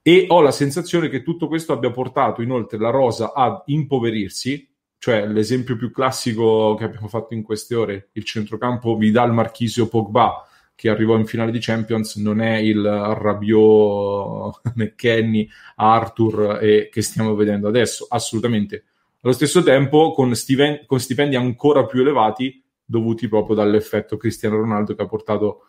E 0.03 0.25
ho 0.27 0.41
la 0.41 0.51
sensazione 0.51 1.09
che 1.09 1.23
tutto 1.23 1.47
questo 1.47 1.73
abbia 1.73 1.89
portato 1.89 2.43
inoltre 2.43 2.77
la 2.77 2.91
rosa 2.91 3.33
ad 3.33 3.63
impoverirsi, 3.65 4.69
cioè 4.99 5.25
l'esempio 5.25 5.75
più 5.75 5.89
classico 5.89 6.75
che 6.75 6.83
abbiamo 6.83 7.07
fatto 7.07 7.33
in 7.33 7.41
queste 7.41 7.73
ore, 7.73 8.09
il 8.11 8.23
centrocampo 8.23 8.95
Vidal 8.97 9.33
Marchisio 9.33 9.87
Pogba 9.87 10.45
che 10.75 10.89
arrivò 10.89 11.15
in 11.15 11.25
finale 11.25 11.51
di 11.51 11.59
Champions 11.59 12.15
non 12.15 12.41
è 12.41 12.57
il 12.57 12.83
Rabiot, 12.83 14.61
McKenny, 14.75 15.47
Arthur 15.75 16.59
e 16.61 16.89
che 16.91 17.01
stiamo 17.01 17.35
vedendo 17.35 17.67
adesso, 17.67 18.07
assolutamente. 18.09 18.85
Allo 19.21 19.33
stesso 19.33 19.61
tempo 19.61 20.13
con, 20.13 20.33
stiven- 20.35 20.85
con 20.85 20.99
stipendi 20.99 21.35
ancora 21.35 21.85
più 21.85 22.01
elevati 22.01 22.63
dovuti 22.83 23.27
proprio 23.27 23.55
dall'effetto 23.55 24.17
Cristiano 24.17 24.57
Ronaldo 24.57 24.95
che 24.95 25.03
ha 25.03 25.07
portato 25.07 25.65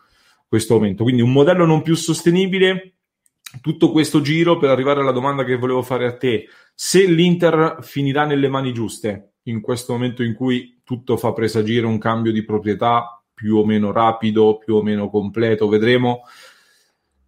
questo 0.47 0.73
aumento. 0.73 1.03
Quindi 1.03 1.21
un 1.21 1.31
modello 1.31 1.65
non 1.65 1.81
più 1.81 1.95
sostenibile. 1.95 2.95
Tutto 3.61 3.91
questo 3.91 4.21
giro 4.21 4.57
per 4.57 4.69
arrivare 4.69 5.01
alla 5.01 5.11
domanda 5.11 5.43
che 5.43 5.55
volevo 5.55 5.83
fare 5.83 6.07
a 6.07 6.17
te, 6.17 6.47
se 6.73 7.05
l'Inter 7.05 7.77
finirà 7.81 8.25
nelle 8.25 8.47
mani 8.47 8.73
giuste 8.73 9.33
in 9.43 9.61
questo 9.61 9.93
momento 9.93 10.23
in 10.23 10.33
cui 10.33 10.81
tutto 10.83 11.17
fa 11.17 11.33
presagire 11.33 11.85
un 11.85 11.97
cambio 11.97 12.31
di 12.31 12.43
proprietà, 12.43 13.22
più 13.33 13.57
o 13.57 13.65
meno 13.65 13.91
rapido, 13.91 14.57
più 14.57 14.75
o 14.75 14.81
meno 14.81 15.09
completo, 15.09 15.67
vedremo. 15.67 16.21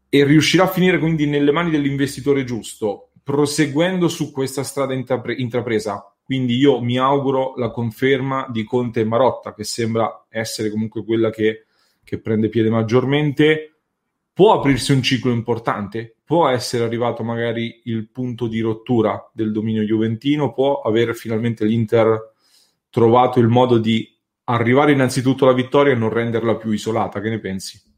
E 0.10 0.24
riuscirà 0.24 0.64
a 0.64 0.68
finire 0.68 1.00
quindi 1.00 1.26
nelle 1.26 1.52
mani 1.52 1.70
dell'investitore 1.70 2.44
giusto, 2.44 3.12
proseguendo 3.24 4.08
su 4.08 4.32
questa 4.32 4.64
strada 4.64 4.94
intrapre- 4.94 5.36
intrapresa. 5.36 6.14
Quindi 6.24 6.56
io 6.56 6.80
mi 6.82 6.98
auguro 6.98 7.54
la 7.56 7.70
conferma 7.70 8.48
di 8.50 8.64
Conte 8.64 9.02
e 9.02 9.06
Marotta, 9.06 9.54
che 9.54 9.64
sembra 9.64 10.26
essere 10.30 10.70
comunque 10.70 11.04
quella 11.04 11.30
che, 11.30 11.66
che 12.04 12.20
prende 12.20 12.50
piede 12.50 12.70
maggiormente. 12.70 13.76
Può 14.34 14.54
aprirsi 14.54 14.92
un 14.92 15.02
ciclo 15.02 15.32
importante, 15.32 16.16
può 16.26 16.48
essere 16.48 16.84
arrivato 16.84 17.24
magari 17.24 17.82
il 17.86 18.10
punto 18.10 18.48
di 18.48 18.60
rottura 18.60 19.30
del 19.34 19.52
dominio 19.52 19.84
juventino, 19.84 20.52
può 20.52 20.82
avere 20.82 21.14
finalmente 21.14 21.64
l'Inter 21.64 22.34
trovato 22.90 23.40
il 23.40 23.48
modo 23.48 23.78
di 23.78 24.15
arrivare 24.46 24.92
innanzitutto 24.92 25.46
alla 25.46 25.54
vittoria 25.54 25.94
e 25.94 25.96
non 25.96 26.10
renderla 26.10 26.56
più 26.56 26.72
isolata. 26.72 27.20
Che 27.22 27.30
ne 27.30 27.40
pensi? 27.40 27.94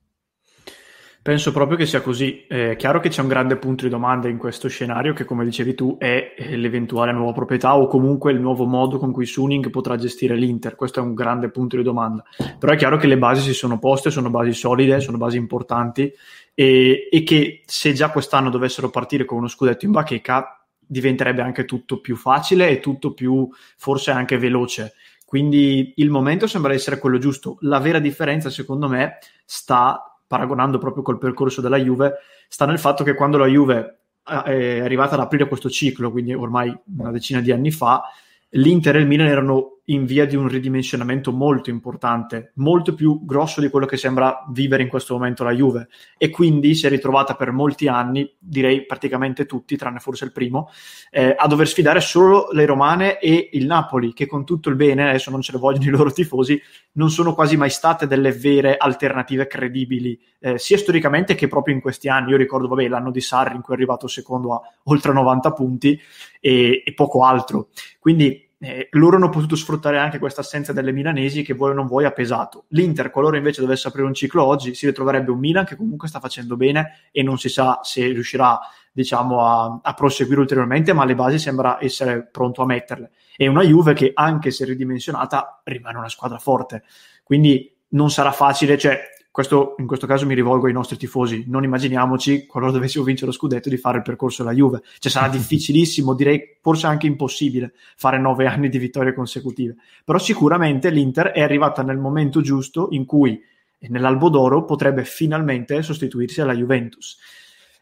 Penso 1.27 1.51
proprio 1.51 1.75
che 1.75 1.85
sia 1.85 1.99
così. 1.99 2.45
È 2.47 2.77
chiaro 2.77 3.01
che 3.01 3.09
c'è 3.09 3.21
un 3.21 3.27
grande 3.27 3.57
punto 3.57 3.83
di 3.83 3.89
domanda 3.89 4.29
in 4.29 4.37
questo 4.37 4.69
scenario 4.69 5.11
che, 5.11 5.25
come 5.25 5.43
dicevi 5.43 5.75
tu, 5.75 5.97
è 5.99 6.35
l'eventuale 6.51 7.11
nuova 7.11 7.33
proprietà 7.33 7.75
o 7.75 7.87
comunque 7.87 8.31
il 8.31 8.39
nuovo 8.39 8.63
modo 8.63 8.97
con 8.97 9.11
cui 9.11 9.25
Suning 9.25 9.69
potrà 9.69 9.97
gestire 9.97 10.37
l'Inter. 10.37 10.75
Questo 10.75 11.01
è 11.01 11.03
un 11.03 11.13
grande 11.13 11.49
punto 11.49 11.75
di 11.75 11.83
domanda. 11.83 12.23
Però 12.57 12.71
è 12.71 12.77
chiaro 12.77 12.95
che 12.95 13.07
le 13.07 13.17
basi 13.17 13.41
si 13.41 13.53
sono 13.53 13.77
poste, 13.77 14.09
sono 14.09 14.29
basi 14.29 14.53
solide, 14.53 15.01
sono 15.01 15.17
basi 15.17 15.35
importanti 15.35 16.09
e, 16.53 17.09
e 17.11 17.23
che 17.23 17.63
se 17.65 17.91
già 17.91 18.09
quest'anno 18.09 18.49
dovessero 18.49 18.89
partire 18.89 19.25
con 19.25 19.39
uno 19.39 19.49
scudetto 19.49 19.83
in 19.83 19.91
bacheca 19.91 20.65
diventerebbe 20.79 21.41
anche 21.41 21.65
tutto 21.65 21.99
più 21.99 22.15
facile 22.15 22.69
e 22.69 22.79
tutto 22.79 23.13
più 23.13 23.49
forse 23.75 24.11
anche 24.11 24.37
veloce. 24.37 24.93
Quindi 25.27 25.91
il 25.97 26.09
momento 26.09 26.47
sembra 26.47 26.71
essere 26.71 26.99
quello 26.99 27.17
giusto. 27.17 27.57
La 27.59 27.79
vera 27.79 27.99
differenza, 27.99 28.49
secondo 28.49 28.87
me, 28.87 29.17
sta 29.43 30.17
paragonando 30.25 30.77
proprio 30.77 31.03
col 31.03 31.17
percorso 31.17 31.59
della 31.59 31.75
Juve, 31.75 32.13
sta 32.47 32.65
nel 32.65 32.79
fatto 32.79 33.03
che 33.03 33.13
quando 33.13 33.37
la 33.37 33.45
Juve 33.45 33.99
eh, 34.25 34.77
è 34.77 34.79
arrivata 34.79 35.15
ad 35.15 35.19
aprire 35.19 35.49
questo 35.49 35.69
ciclo, 35.69 36.11
quindi 36.11 36.33
ormai 36.33 36.73
una 36.97 37.11
decina 37.11 37.41
di 37.41 37.51
anni 37.51 37.71
fa, 37.71 38.03
l'Inter 38.51 38.95
e 38.95 38.99
il 38.99 39.07
Milan 39.07 39.27
erano 39.27 39.76
in 39.89 40.05
via 40.05 40.25
di 40.25 40.35
un 40.35 40.47
ridimensionamento 40.47 41.31
molto 41.31 41.69
importante, 41.69 42.51
molto 42.55 42.93
più 42.93 43.23
grosso 43.23 43.61
di 43.61 43.69
quello 43.69 43.85
che 43.85 43.95
sembra 43.95 44.45
vivere 44.49 44.83
in 44.83 44.89
questo 44.89 45.13
momento 45.13 45.43
la 45.43 45.51
Juve 45.51 45.87
e 46.17 46.29
quindi 46.29 46.75
si 46.75 46.85
è 46.85 46.89
ritrovata 46.89 47.35
per 47.35 47.51
molti 47.51 47.87
anni, 47.87 48.29
direi 48.37 48.85
praticamente 48.85 49.45
tutti, 49.45 49.77
tranne 49.77 49.99
forse 49.99 50.25
il 50.25 50.33
primo, 50.33 50.69
eh, 51.09 51.33
a 51.37 51.47
dover 51.47 51.67
sfidare 51.67 52.01
solo 52.01 52.49
le 52.51 52.65
romane 52.65 53.19
e 53.19 53.49
il 53.53 53.65
Napoli, 53.65 54.11
che 54.11 54.25
con 54.25 54.43
tutto 54.43 54.69
il 54.69 54.75
bene, 54.75 55.07
adesso 55.07 55.31
non 55.31 55.41
ce 55.41 55.53
le 55.53 55.57
vogliono 55.57 55.85
i 55.85 55.89
loro 55.89 56.11
tifosi, 56.11 56.61
non 56.93 57.09
sono 57.09 57.33
quasi 57.33 57.55
mai 57.55 57.69
state 57.69 58.07
delle 58.07 58.33
vere 58.33 58.75
alternative 58.75 59.47
credibili, 59.47 60.19
eh, 60.39 60.57
sia 60.57 60.77
storicamente 60.77 61.35
che 61.35 61.47
proprio 61.47 61.75
in 61.75 61.81
questi 61.81 62.09
anni. 62.09 62.31
Io 62.31 62.37
ricordo, 62.37 62.67
vabbè, 62.67 62.87
l'anno 62.89 63.11
di 63.11 63.21
Sarri 63.21 63.55
in 63.55 63.61
cui 63.61 63.73
è 63.73 63.77
arrivato 63.77 64.07
secondo 64.07 64.53
a 64.53 64.61
oltre 64.83 65.13
90 65.13 65.53
punti 65.53 65.99
e, 66.41 66.83
e 66.85 66.93
poco 66.93 67.23
altro. 67.23 67.69
Quindi 67.99 68.46
eh, 68.59 68.87
loro 68.91 69.17
hanno 69.17 69.29
potuto 69.29 69.55
sfruttare 69.55 69.99
anche 69.99 70.17
questa 70.17 70.41
assenza 70.41 70.73
delle 70.73 70.91
milanesi 70.91 71.43
che 71.43 71.53
vuoi 71.53 71.71
o 71.71 71.73
non 71.73 71.85
vuoi 71.85 72.05
ha 72.05 72.11
pesato. 72.11 72.65
L'Inter, 72.69 73.11
qualora 73.11 73.37
invece 73.37 73.61
dovesse 73.61 73.87
aprire 73.87 74.07
un 74.07 74.13
ciclo 74.13 74.43
oggi, 74.43 74.73
si 74.73 74.85
ritroverebbe 74.87 75.31
un 75.31 75.39
Milan 75.39 75.65
che 75.65 75.75
comunque 75.75 76.07
sta 76.07 76.19
facendo 76.19 76.55
bene 76.55 77.09
e 77.11 77.21
non 77.21 77.37
si 77.37 77.49
sa 77.49 77.79
se 77.83 78.07
riuscirà 78.07 78.59
diciamo, 78.91 79.45
a, 79.45 79.79
a 79.83 79.93
proseguire 79.93 80.41
ulteriormente, 80.41 80.91
ma 80.91 81.05
le 81.05 81.13
basi 81.13 81.37
sembra 81.37 81.77
essere 81.79 82.25
pronto 82.25 82.63
a 82.63 82.65
metterle. 82.65 83.11
E 83.35 83.47
una 83.47 83.61
Juve 83.61 83.93
che, 83.93 84.11
anche 84.13 84.49
se 84.49 84.65
ridimensionata, 84.65 85.61
rimane 85.63 85.99
una 85.99 86.09
squadra 86.09 86.39
forte. 86.39 86.83
Quindi 87.23 87.71
non 87.89 88.09
sarà 88.09 88.31
facile, 88.31 88.75
cioè 88.77 88.99
questo, 89.31 89.75
in 89.77 89.87
questo 89.87 90.07
caso 90.07 90.25
mi 90.25 90.33
rivolgo 90.33 90.67
ai 90.67 90.73
nostri 90.73 90.97
tifosi, 90.97 91.45
non 91.47 91.63
immaginiamoci, 91.63 92.45
qualora 92.47 92.71
dovessimo 92.71 93.03
vincere 93.03 93.27
lo 93.27 93.33
scudetto, 93.33 93.69
di 93.69 93.77
fare 93.77 93.97
il 93.97 94.03
percorso 94.03 94.43
della 94.43 94.55
Juve. 94.55 94.81
Cioè 94.97 95.11
sarà 95.11 95.27
difficilissimo, 95.29 96.13
direi 96.13 96.57
forse 96.61 96.87
anche 96.87 97.07
impossibile, 97.07 97.73
fare 97.95 98.19
nove 98.19 98.47
anni 98.47 98.69
di 98.69 98.77
vittorie 98.77 99.13
consecutive. 99.13 99.75
Però 100.03 100.17
sicuramente 100.17 100.89
l'Inter 100.89 101.27
è 101.27 101.41
arrivata 101.41 101.83
nel 101.83 101.97
momento 101.97 102.41
giusto 102.41 102.87
in 102.91 103.05
cui 103.05 103.39
nell'albo 103.79 104.29
d'oro 104.29 104.65
potrebbe 104.65 105.03
finalmente 105.03 105.81
sostituirsi 105.81 106.41
alla 106.41 106.53
Juventus. 106.53 107.17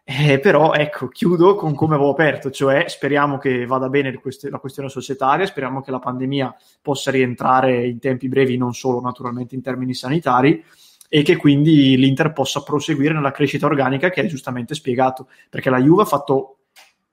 Eh, 0.07 0.39
però 0.39 0.73
ecco, 0.73 1.07
chiudo 1.07 1.55
con 1.55 1.73
come 1.73 1.95
avevo 1.95 2.11
aperto, 2.11 2.51
cioè 2.51 2.85
speriamo 2.87 3.39
che 3.39 3.65
vada 3.65 3.89
bene 3.89 4.11
la 4.11 4.59
questione 4.59 4.87
societaria, 4.87 5.47
speriamo 5.47 5.81
che 5.81 5.89
la 5.89 5.97
pandemia 5.97 6.55
possa 6.79 7.09
rientrare 7.09 7.87
in 7.87 7.97
tempi 7.97 8.27
brevi, 8.27 8.55
non 8.55 8.75
solo 8.75 9.01
naturalmente 9.01 9.55
in 9.55 9.63
termini 9.63 9.95
sanitari, 9.95 10.63
e 11.15 11.21
che 11.21 11.37
quindi 11.37 11.95
l'Inter 11.95 12.33
possa 12.33 12.61
proseguire 12.61 13.13
nella 13.13 13.31
crescita 13.31 13.67
organica 13.67 14.09
che 14.09 14.19
hai 14.19 14.27
giustamente 14.27 14.75
spiegato, 14.75 15.29
perché 15.49 15.69
la 15.69 15.79
Juve 15.79 16.01
ha 16.01 16.05
fatto 16.05 16.57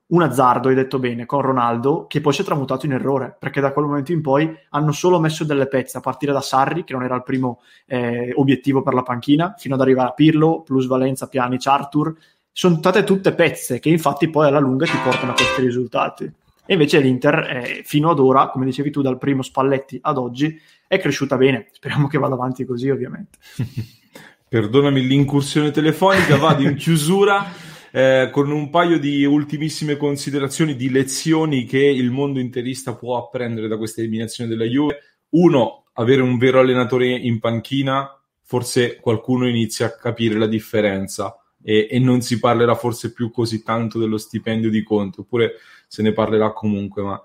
un 0.06 0.22
azzardo, 0.22 0.70
hai 0.70 0.74
detto 0.74 0.98
bene, 0.98 1.24
con 1.24 1.40
Ronaldo, 1.40 2.06
che 2.08 2.20
poi 2.20 2.32
si 2.32 2.42
è 2.42 2.44
tramutato 2.44 2.84
in 2.84 2.94
errore, 2.94 3.36
perché 3.38 3.60
da 3.60 3.70
quel 3.70 3.84
momento 3.84 4.10
in 4.10 4.20
poi 4.20 4.52
hanno 4.70 4.90
solo 4.90 5.20
messo 5.20 5.44
delle 5.44 5.68
pezze, 5.68 5.98
a 5.98 6.00
partire 6.00 6.32
da 6.32 6.40
Sarri, 6.40 6.82
che 6.82 6.94
non 6.94 7.04
era 7.04 7.14
il 7.14 7.22
primo 7.22 7.60
eh, 7.86 8.32
obiettivo 8.34 8.82
per 8.82 8.94
la 8.94 9.04
panchina, 9.04 9.54
fino 9.56 9.76
ad 9.76 9.80
arrivare 9.80 10.08
a 10.08 10.14
Pirlo, 10.14 10.62
plus 10.62 10.88
Valenza, 10.88 11.28
Pjanic, 11.28 11.64
Arthur, 11.68 12.12
sono 12.50 12.78
state 12.78 13.04
tutte 13.04 13.32
pezze 13.34 13.78
che 13.78 13.88
infatti 13.88 14.28
poi 14.30 14.48
alla 14.48 14.58
lunga 14.58 14.84
ti 14.84 14.98
portano 15.04 15.30
a 15.30 15.34
questi 15.34 15.60
risultati. 15.60 16.28
E 16.64 16.74
invece 16.74 17.00
l'Inter, 17.00 17.38
eh, 17.38 17.82
fino 17.84 18.10
ad 18.10 18.20
ora, 18.20 18.48
come 18.48 18.64
dicevi 18.64 18.90
tu, 18.90 19.02
dal 19.02 19.18
primo 19.18 19.42
Spalletti 19.42 19.98
ad 20.00 20.16
oggi, 20.16 20.60
è 20.86 20.98
cresciuta 20.98 21.36
bene. 21.36 21.68
Speriamo 21.72 22.06
che 22.06 22.18
vada 22.18 22.34
avanti 22.34 22.64
così, 22.64 22.88
ovviamente. 22.88 23.38
Perdonami 24.48 25.04
l'incursione 25.06 25.70
telefonica, 25.70 26.36
vado 26.36 26.62
in 26.62 26.76
chiusura. 26.76 27.70
Eh, 27.94 28.30
con 28.32 28.50
un 28.50 28.70
paio 28.70 28.98
di 28.98 29.22
ultimissime 29.24 29.98
considerazioni 29.98 30.76
di 30.76 30.90
lezioni 30.90 31.66
che 31.66 31.78
il 31.78 32.10
mondo 32.10 32.38
interista 32.40 32.94
può 32.94 33.18
apprendere 33.18 33.68
da 33.68 33.76
questa 33.76 34.00
eliminazione 34.00 34.48
della 34.48 34.64
Juve. 34.64 34.98
Uno, 35.30 35.86
avere 35.94 36.22
un 36.22 36.38
vero 36.38 36.60
allenatore 36.60 37.08
in 37.08 37.38
panchina, 37.38 38.18
forse 38.42 38.96
qualcuno 38.96 39.48
inizia 39.48 39.86
a 39.86 39.94
capire 39.94 40.38
la 40.38 40.46
differenza 40.46 41.36
e, 41.62 41.86
e 41.90 41.98
non 41.98 42.20
si 42.20 42.38
parlerà 42.38 42.74
forse 42.74 43.12
più 43.12 43.30
così 43.30 43.62
tanto 43.62 43.98
dello 43.98 44.18
stipendio 44.18 44.70
di 44.70 44.82
Conte, 44.82 45.20
oppure 45.20 45.52
se 45.92 46.00
ne 46.00 46.12
parlerà 46.12 46.54
comunque, 46.54 47.02
ma 47.02 47.22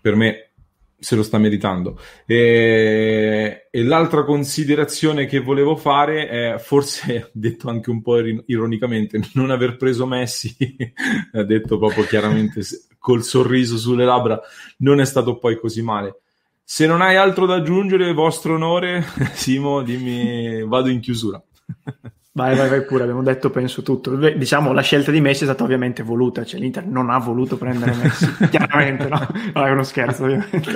per 0.00 0.14
me 0.14 0.50
se 0.96 1.16
lo 1.16 1.24
sta 1.24 1.36
meritando. 1.36 1.98
E, 2.24 3.66
e, 3.68 3.82
l'altra 3.82 4.22
considerazione 4.22 5.26
che 5.26 5.40
volevo 5.40 5.74
fare 5.74 6.28
è, 6.28 6.58
forse 6.58 7.30
detto 7.34 7.68
anche 7.68 7.90
un 7.90 8.02
po' 8.02 8.20
ironicamente, 8.20 9.18
non 9.32 9.50
aver 9.50 9.76
preso 9.76 10.06
Messi, 10.06 10.54
ha 11.32 11.42
detto 11.42 11.76
proprio 11.76 12.04
chiaramente 12.04 12.60
col 13.00 13.24
sorriso 13.24 13.76
sulle 13.78 14.04
labbra, 14.04 14.40
non 14.78 15.00
è 15.00 15.04
stato 15.04 15.36
poi 15.36 15.58
così 15.58 15.82
male. 15.82 16.20
Se 16.62 16.86
non 16.86 17.00
hai 17.00 17.16
altro 17.16 17.46
da 17.46 17.56
aggiungere, 17.56 18.12
vostro 18.12 18.54
onore, 18.54 19.04
Simo, 19.34 19.82
dimmi, 19.82 20.62
vado 20.62 20.88
in 20.88 21.00
chiusura. 21.00 21.42
Vai, 22.36 22.54
vai, 22.54 22.68
vai 22.68 22.84
pure, 22.84 23.04
abbiamo 23.04 23.22
detto 23.22 23.48
penso 23.48 23.80
tutto. 23.80 24.14
Diciamo 24.14 24.74
la 24.74 24.82
scelta 24.82 25.10
di 25.10 25.22
Messi 25.22 25.44
è 25.44 25.46
stata 25.46 25.64
ovviamente 25.64 26.02
voluta, 26.02 26.44
cioè 26.44 26.60
l'Inter 26.60 26.84
non 26.84 27.08
ha 27.08 27.16
voluto 27.16 27.56
prendere 27.56 27.94
Messi, 27.94 28.30
chiaramente, 28.50 29.08
no? 29.08 29.26
No, 29.54 29.64
è 29.64 29.70
uno 29.70 29.82
scherzo 29.82 30.24
ovviamente. 30.24 30.74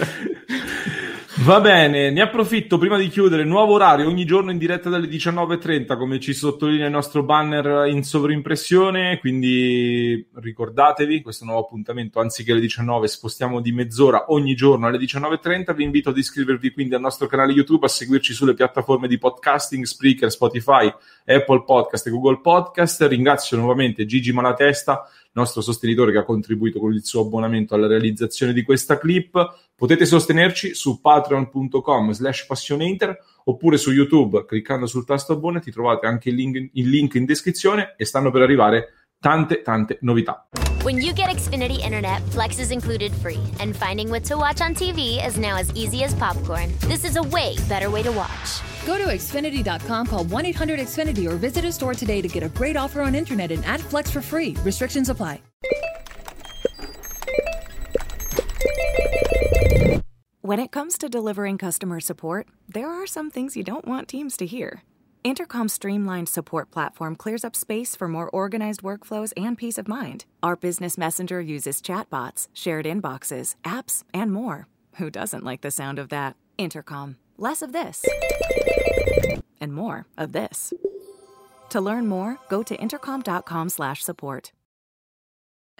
Va 1.43 1.59
bene, 1.59 2.11
ne 2.11 2.21
approfitto 2.21 2.77
prima 2.77 2.99
di 2.99 3.09
chiudere. 3.09 3.45
Nuovo 3.45 3.73
orario 3.73 4.07
ogni 4.07 4.27
giorno 4.27 4.51
in 4.51 4.59
diretta 4.59 4.91
dalle 4.91 5.07
19.30, 5.07 5.97
come 5.97 6.21
ci 6.21 6.35
sottolinea 6.35 6.85
il 6.85 6.93
nostro 6.93 7.23
banner 7.23 7.87
in 7.89 8.05
sovrimpressione. 8.05 9.19
Quindi 9.19 10.29
ricordatevi 10.35 11.23
questo 11.23 11.47
nuovo 11.47 11.61
appuntamento, 11.61 12.21
anziché 12.21 12.53
alle 12.53 12.61
19, 12.61 13.09
spostiamo 13.09 13.61
di 13.61 13.73
mezz'ora 13.73 14.27
ogni 14.29 14.55
giorno 14.55 14.87
alle 14.87 14.99
19.30. 14.99 15.75
Vi 15.75 15.83
invito 15.83 16.11
ad 16.11 16.19
iscrivervi 16.19 16.73
quindi 16.73 16.95
al 16.95 17.01
nostro 17.01 17.27
canale 17.27 17.53
YouTube, 17.53 17.87
a 17.87 17.89
seguirci 17.89 18.35
sulle 18.35 18.53
piattaforme 18.53 19.09
di 19.09 19.17
podcasting, 19.17 19.85
Spreaker, 19.85 20.31
Spotify, 20.31 20.93
Apple 21.33 21.65
Podcast 21.65 22.07
e 22.07 22.11
Google 22.11 22.41
Podcast. 22.41 23.03
Ringrazio 23.03 23.57
nuovamente 23.57 24.05
Gigi 24.07 24.33
Malatesta 24.33 25.09
nostro 25.33 25.61
sostenitore 25.61 26.13
che 26.13 26.19
ha 26.19 26.25
contribuito 26.25 26.81
con 26.81 26.93
il 26.93 27.05
suo 27.05 27.23
abbonamento 27.23 27.75
alla 27.75 27.87
realizzazione 27.87 28.53
di 28.53 28.63
questa 28.63 28.99
clip. 28.99 29.71
Potete 29.75 30.05
sostenerci 30.05 30.75
su 30.75 31.01
patreon.com 31.01 32.11
slash 32.13 32.47
passioneinter 32.47 33.17
oppure 33.45 33.77
su 33.77 33.93
YouTube 33.93 34.45
cliccando 34.45 34.87
sul 34.87 35.05
tasto 35.05 35.33
abbonati 35.33 35.71
trovate 35.71 36.07
anche 36.07 36.31
il 36.31 36.35
link, 36.35 36.71
il 36.73 36.89
link 36.89 37.15
in 37.15 37.25
descrizione 37.25 37.95
e 37.97 38.05
stanno 38.05 38.31
per 38.31 38.43
arrivare 38.43 39.00
tante 39.21 39.63
tante 39.63 39.99
novità. 40.03 40.47
When 40.83 40.97
you 40.97 41.13
get 41.13 41.29
Xfinity 41.29 41.79
Internet, 41.81 42.23
Flex 42.33 42.59
is 42.59 42.71
included 42.71 43.13
free, 43.13 43.41
and 43.61 43.77
finding 43.77 44.09
what 44.09 44.25
to 44.25 44.37
watch 44.37 44.63
on 44.63 44.75
TV 44.75 45.25
is 45.25 45.37
now 45.37 45.57
as 45.57 45.71
easy 45.75 46.05
as 46.05 46.15
popcorn. 46.15 46.73
This 46.89 47.05
is 47.05 47.17
a 47.17 47.23
way 47.23 47.55
better 47.69 47.91
way 47.91 48.03
to 48.03 48.13
watch. 48.13 48.63
Go 48.87 48.97
to 48.97 49.05
Xfinity.com, 49.05 50.07
call 50.07 50.25
1 50.25 50.47
800 50.47 50.81
Xfinity, 50.81 51.31
or 51.31 51.37
visit 51.37 51.67
a 51.67 51.73
store 51.73 51.95
today 51.95 52.23
to 52.23 52.29
get 52.29 52.43
a 52.43 52.49
great 52.49 52.77
offer 52.77 53.03
on 53.03 53.15
internet 53.15 53.51
and 53.53 53.63
add 53.67 53.81
Flex 53.81 54.11
for 54.11 54.23
free. 54.23 54.57
Restrictions 54.65 55.11
apply. 55.11 55.43
When 60.41 60.59
it 60.59 60.73
comes 60.73 60.97
to 60.99 61.09
delivering 61.09 61.59
customer 61.59 62.01
support, 62.01 62.49
there 62.67 62.91
are 62.91 63.07
some 63.07 63.31
things 63.31 63.57
you 63.57 63.63
don't 63.63 63.87
want 63.87 64.09
teams 64.09 64.37
to 64.39 64.47
hear. 64.47 64.83
Intercom's 65.23 65.75
streamlined 65.75 66.31
support 66.31 66.71
platform 66.71 67.15
clears 67.15 67.45
up 67.45 67.55
space 67.55 67.95
for 67.95 68.09
more 68.09 68.31
organized 68.31 68.83
workflows 68.83 69.35
and 69.37 69.59
peace 69.59 69.77
of 69.77 69.87
mind. 69.87 70.25
Our 70.43 70.57
business 70.57 70.97
messenger 70.97 71.43
uses 71.43 71.83
chatbots, 71.83 72.49
shared 72.55 72.87
inboxes, 72.87 73.55
apps, 73.63 74.03
and 74.15 74.33
more. 74.33 74.67
Who 74.95 75.11
doesn't 75.11 75.45
like 75.45 75.61
the 75.61 75.71
sound 75.71 75.99
of 75.99 76.09
that? 76.09 76.37
Intercom. 76.57 77.17
Less 77.37 77.61
of 77.61 77.73
this. 77.73 78.03
And 79.61 79.75
more 79.75 80.07
of 80.17 80.33
this. 80.33 80.73
To 81.69 81.83
learn 81.83 82.07
more, 82.07 82.39
go 82.49 82.63
to 82.63 82.75
intercom.com/support. 82.81 84.53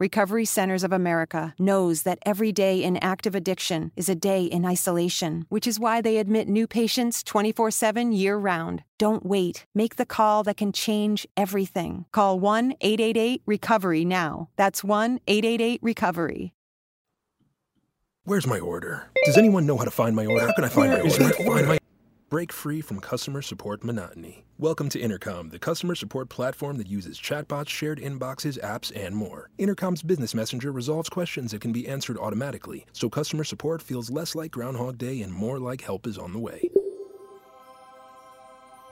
Recovery 0.00 0.46
Centers 0.46 0.82
of 0.82 0.92
America 0.92 1.54
knows 1.58 2.04
that 2.04 2.18
every 2.24 2.52
day 2.52 2.82
in 2.82 2.96
active 2.96 3.34
addiction 3.34 3.92
is 3.96 4.08
a 4.08 4.14
day 4.14 4.44
in 4.44 4.64
isolation, 4.64 5.44
which 5.50 5.66
is 5.66 5.78
why 5.78 6.00
they 6.00 6.16
admit 6.16 6.48
new 6.48 6.66
patients 6.66 7.22
24 7.22 7.70
7 7.70 8.10
year 8.10 8.38
round. 8.38 8.82
Don't 8.96 9.26
wait. 9.26 9.66
Make 9.74 9.96
the 9.96 10.06
call 10.06 10.42
that 10.44 10.56
can 10.56 10.72
change 10.72 11.26
everything. 11.36 12.06
Call 12.12 12.40
1 12.40 12.76
888 12.80 13.42
Recovery 13.44 14.06
now. 14.06 14.48
That's 14.56 14.82
1 14.82 15.20
888 15.26 15.80
Recovery. 15.82 16.54
Where's 18.24 18.46
my 18.46 18.58
order? 18.58 19.10
Does 19.26 19.36
anyone 19.36 19.66
know 19.66 19.76
how 19.76 19.84
to 19.84 19.90
find 19.90 20.16
my 20.16 20.24
order? 20.24 20.46
How 20.46 20.54
can 20.54 20.64
I 20.64 20.68
find 20.68 20.92
Where 20.92 21.04
my 21.04 21.10
order? 21.10 21.44
My 21.44 21.46
order? 21.46 21.79
Break 22.30 22.52
free 22.52 22.80
from 22.80 23.00
customer 23.00 23.42
support 23.42 23.82
monotony. 23.82 24.44
Welcome 24.56 24.88
to 24.90 25.00
Intercom, 25.00 25.48
the 25.48 25.58
customer 25.58 25.96
support 25.96 26.28
platform 26.28 26.78
that 26.78 26.86
uses 26.86 27.18
chatbots, 27.18 27.70
shared 27.70 27.98
inboxes, 27.98 28.56
apps, 28.60 28.92
and 28.94 29.16
more. 29.16 29.50
Intercom's 29.58 30.00
business 30.00 30.32
messenger 30.32 30.70
resolves 30.70 31.08
questions 31.08 31.50
that 31.50 31.60
can 31.60 31.72
be 31.72 31.88
answered 31.88 32.16
automatically, 32.16 32.86
so 32.92 33.10
customer 33.10 33.42
support 33.42 33.82
feels 33.82 34.12
less 34.12 34.36
like 34.36 34.52
Groundhog 34.52 34.96
Day 34.96 35.22
and 35.22 35.32
more 35.32 35.58
like 35.58 35.80
help 35.80 36.06
is 36.06 36.18
on 36.18 36.32
the 36.32 36.38
way. 36.38 36.70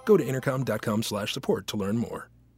Go 0.04 0.16
to 0.16 0.26
intercom.com/support 0.26 1.68
to 1.68 1.76
learn 1.76 1.96
more. 1.96 2.30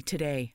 today. 0.00 0.54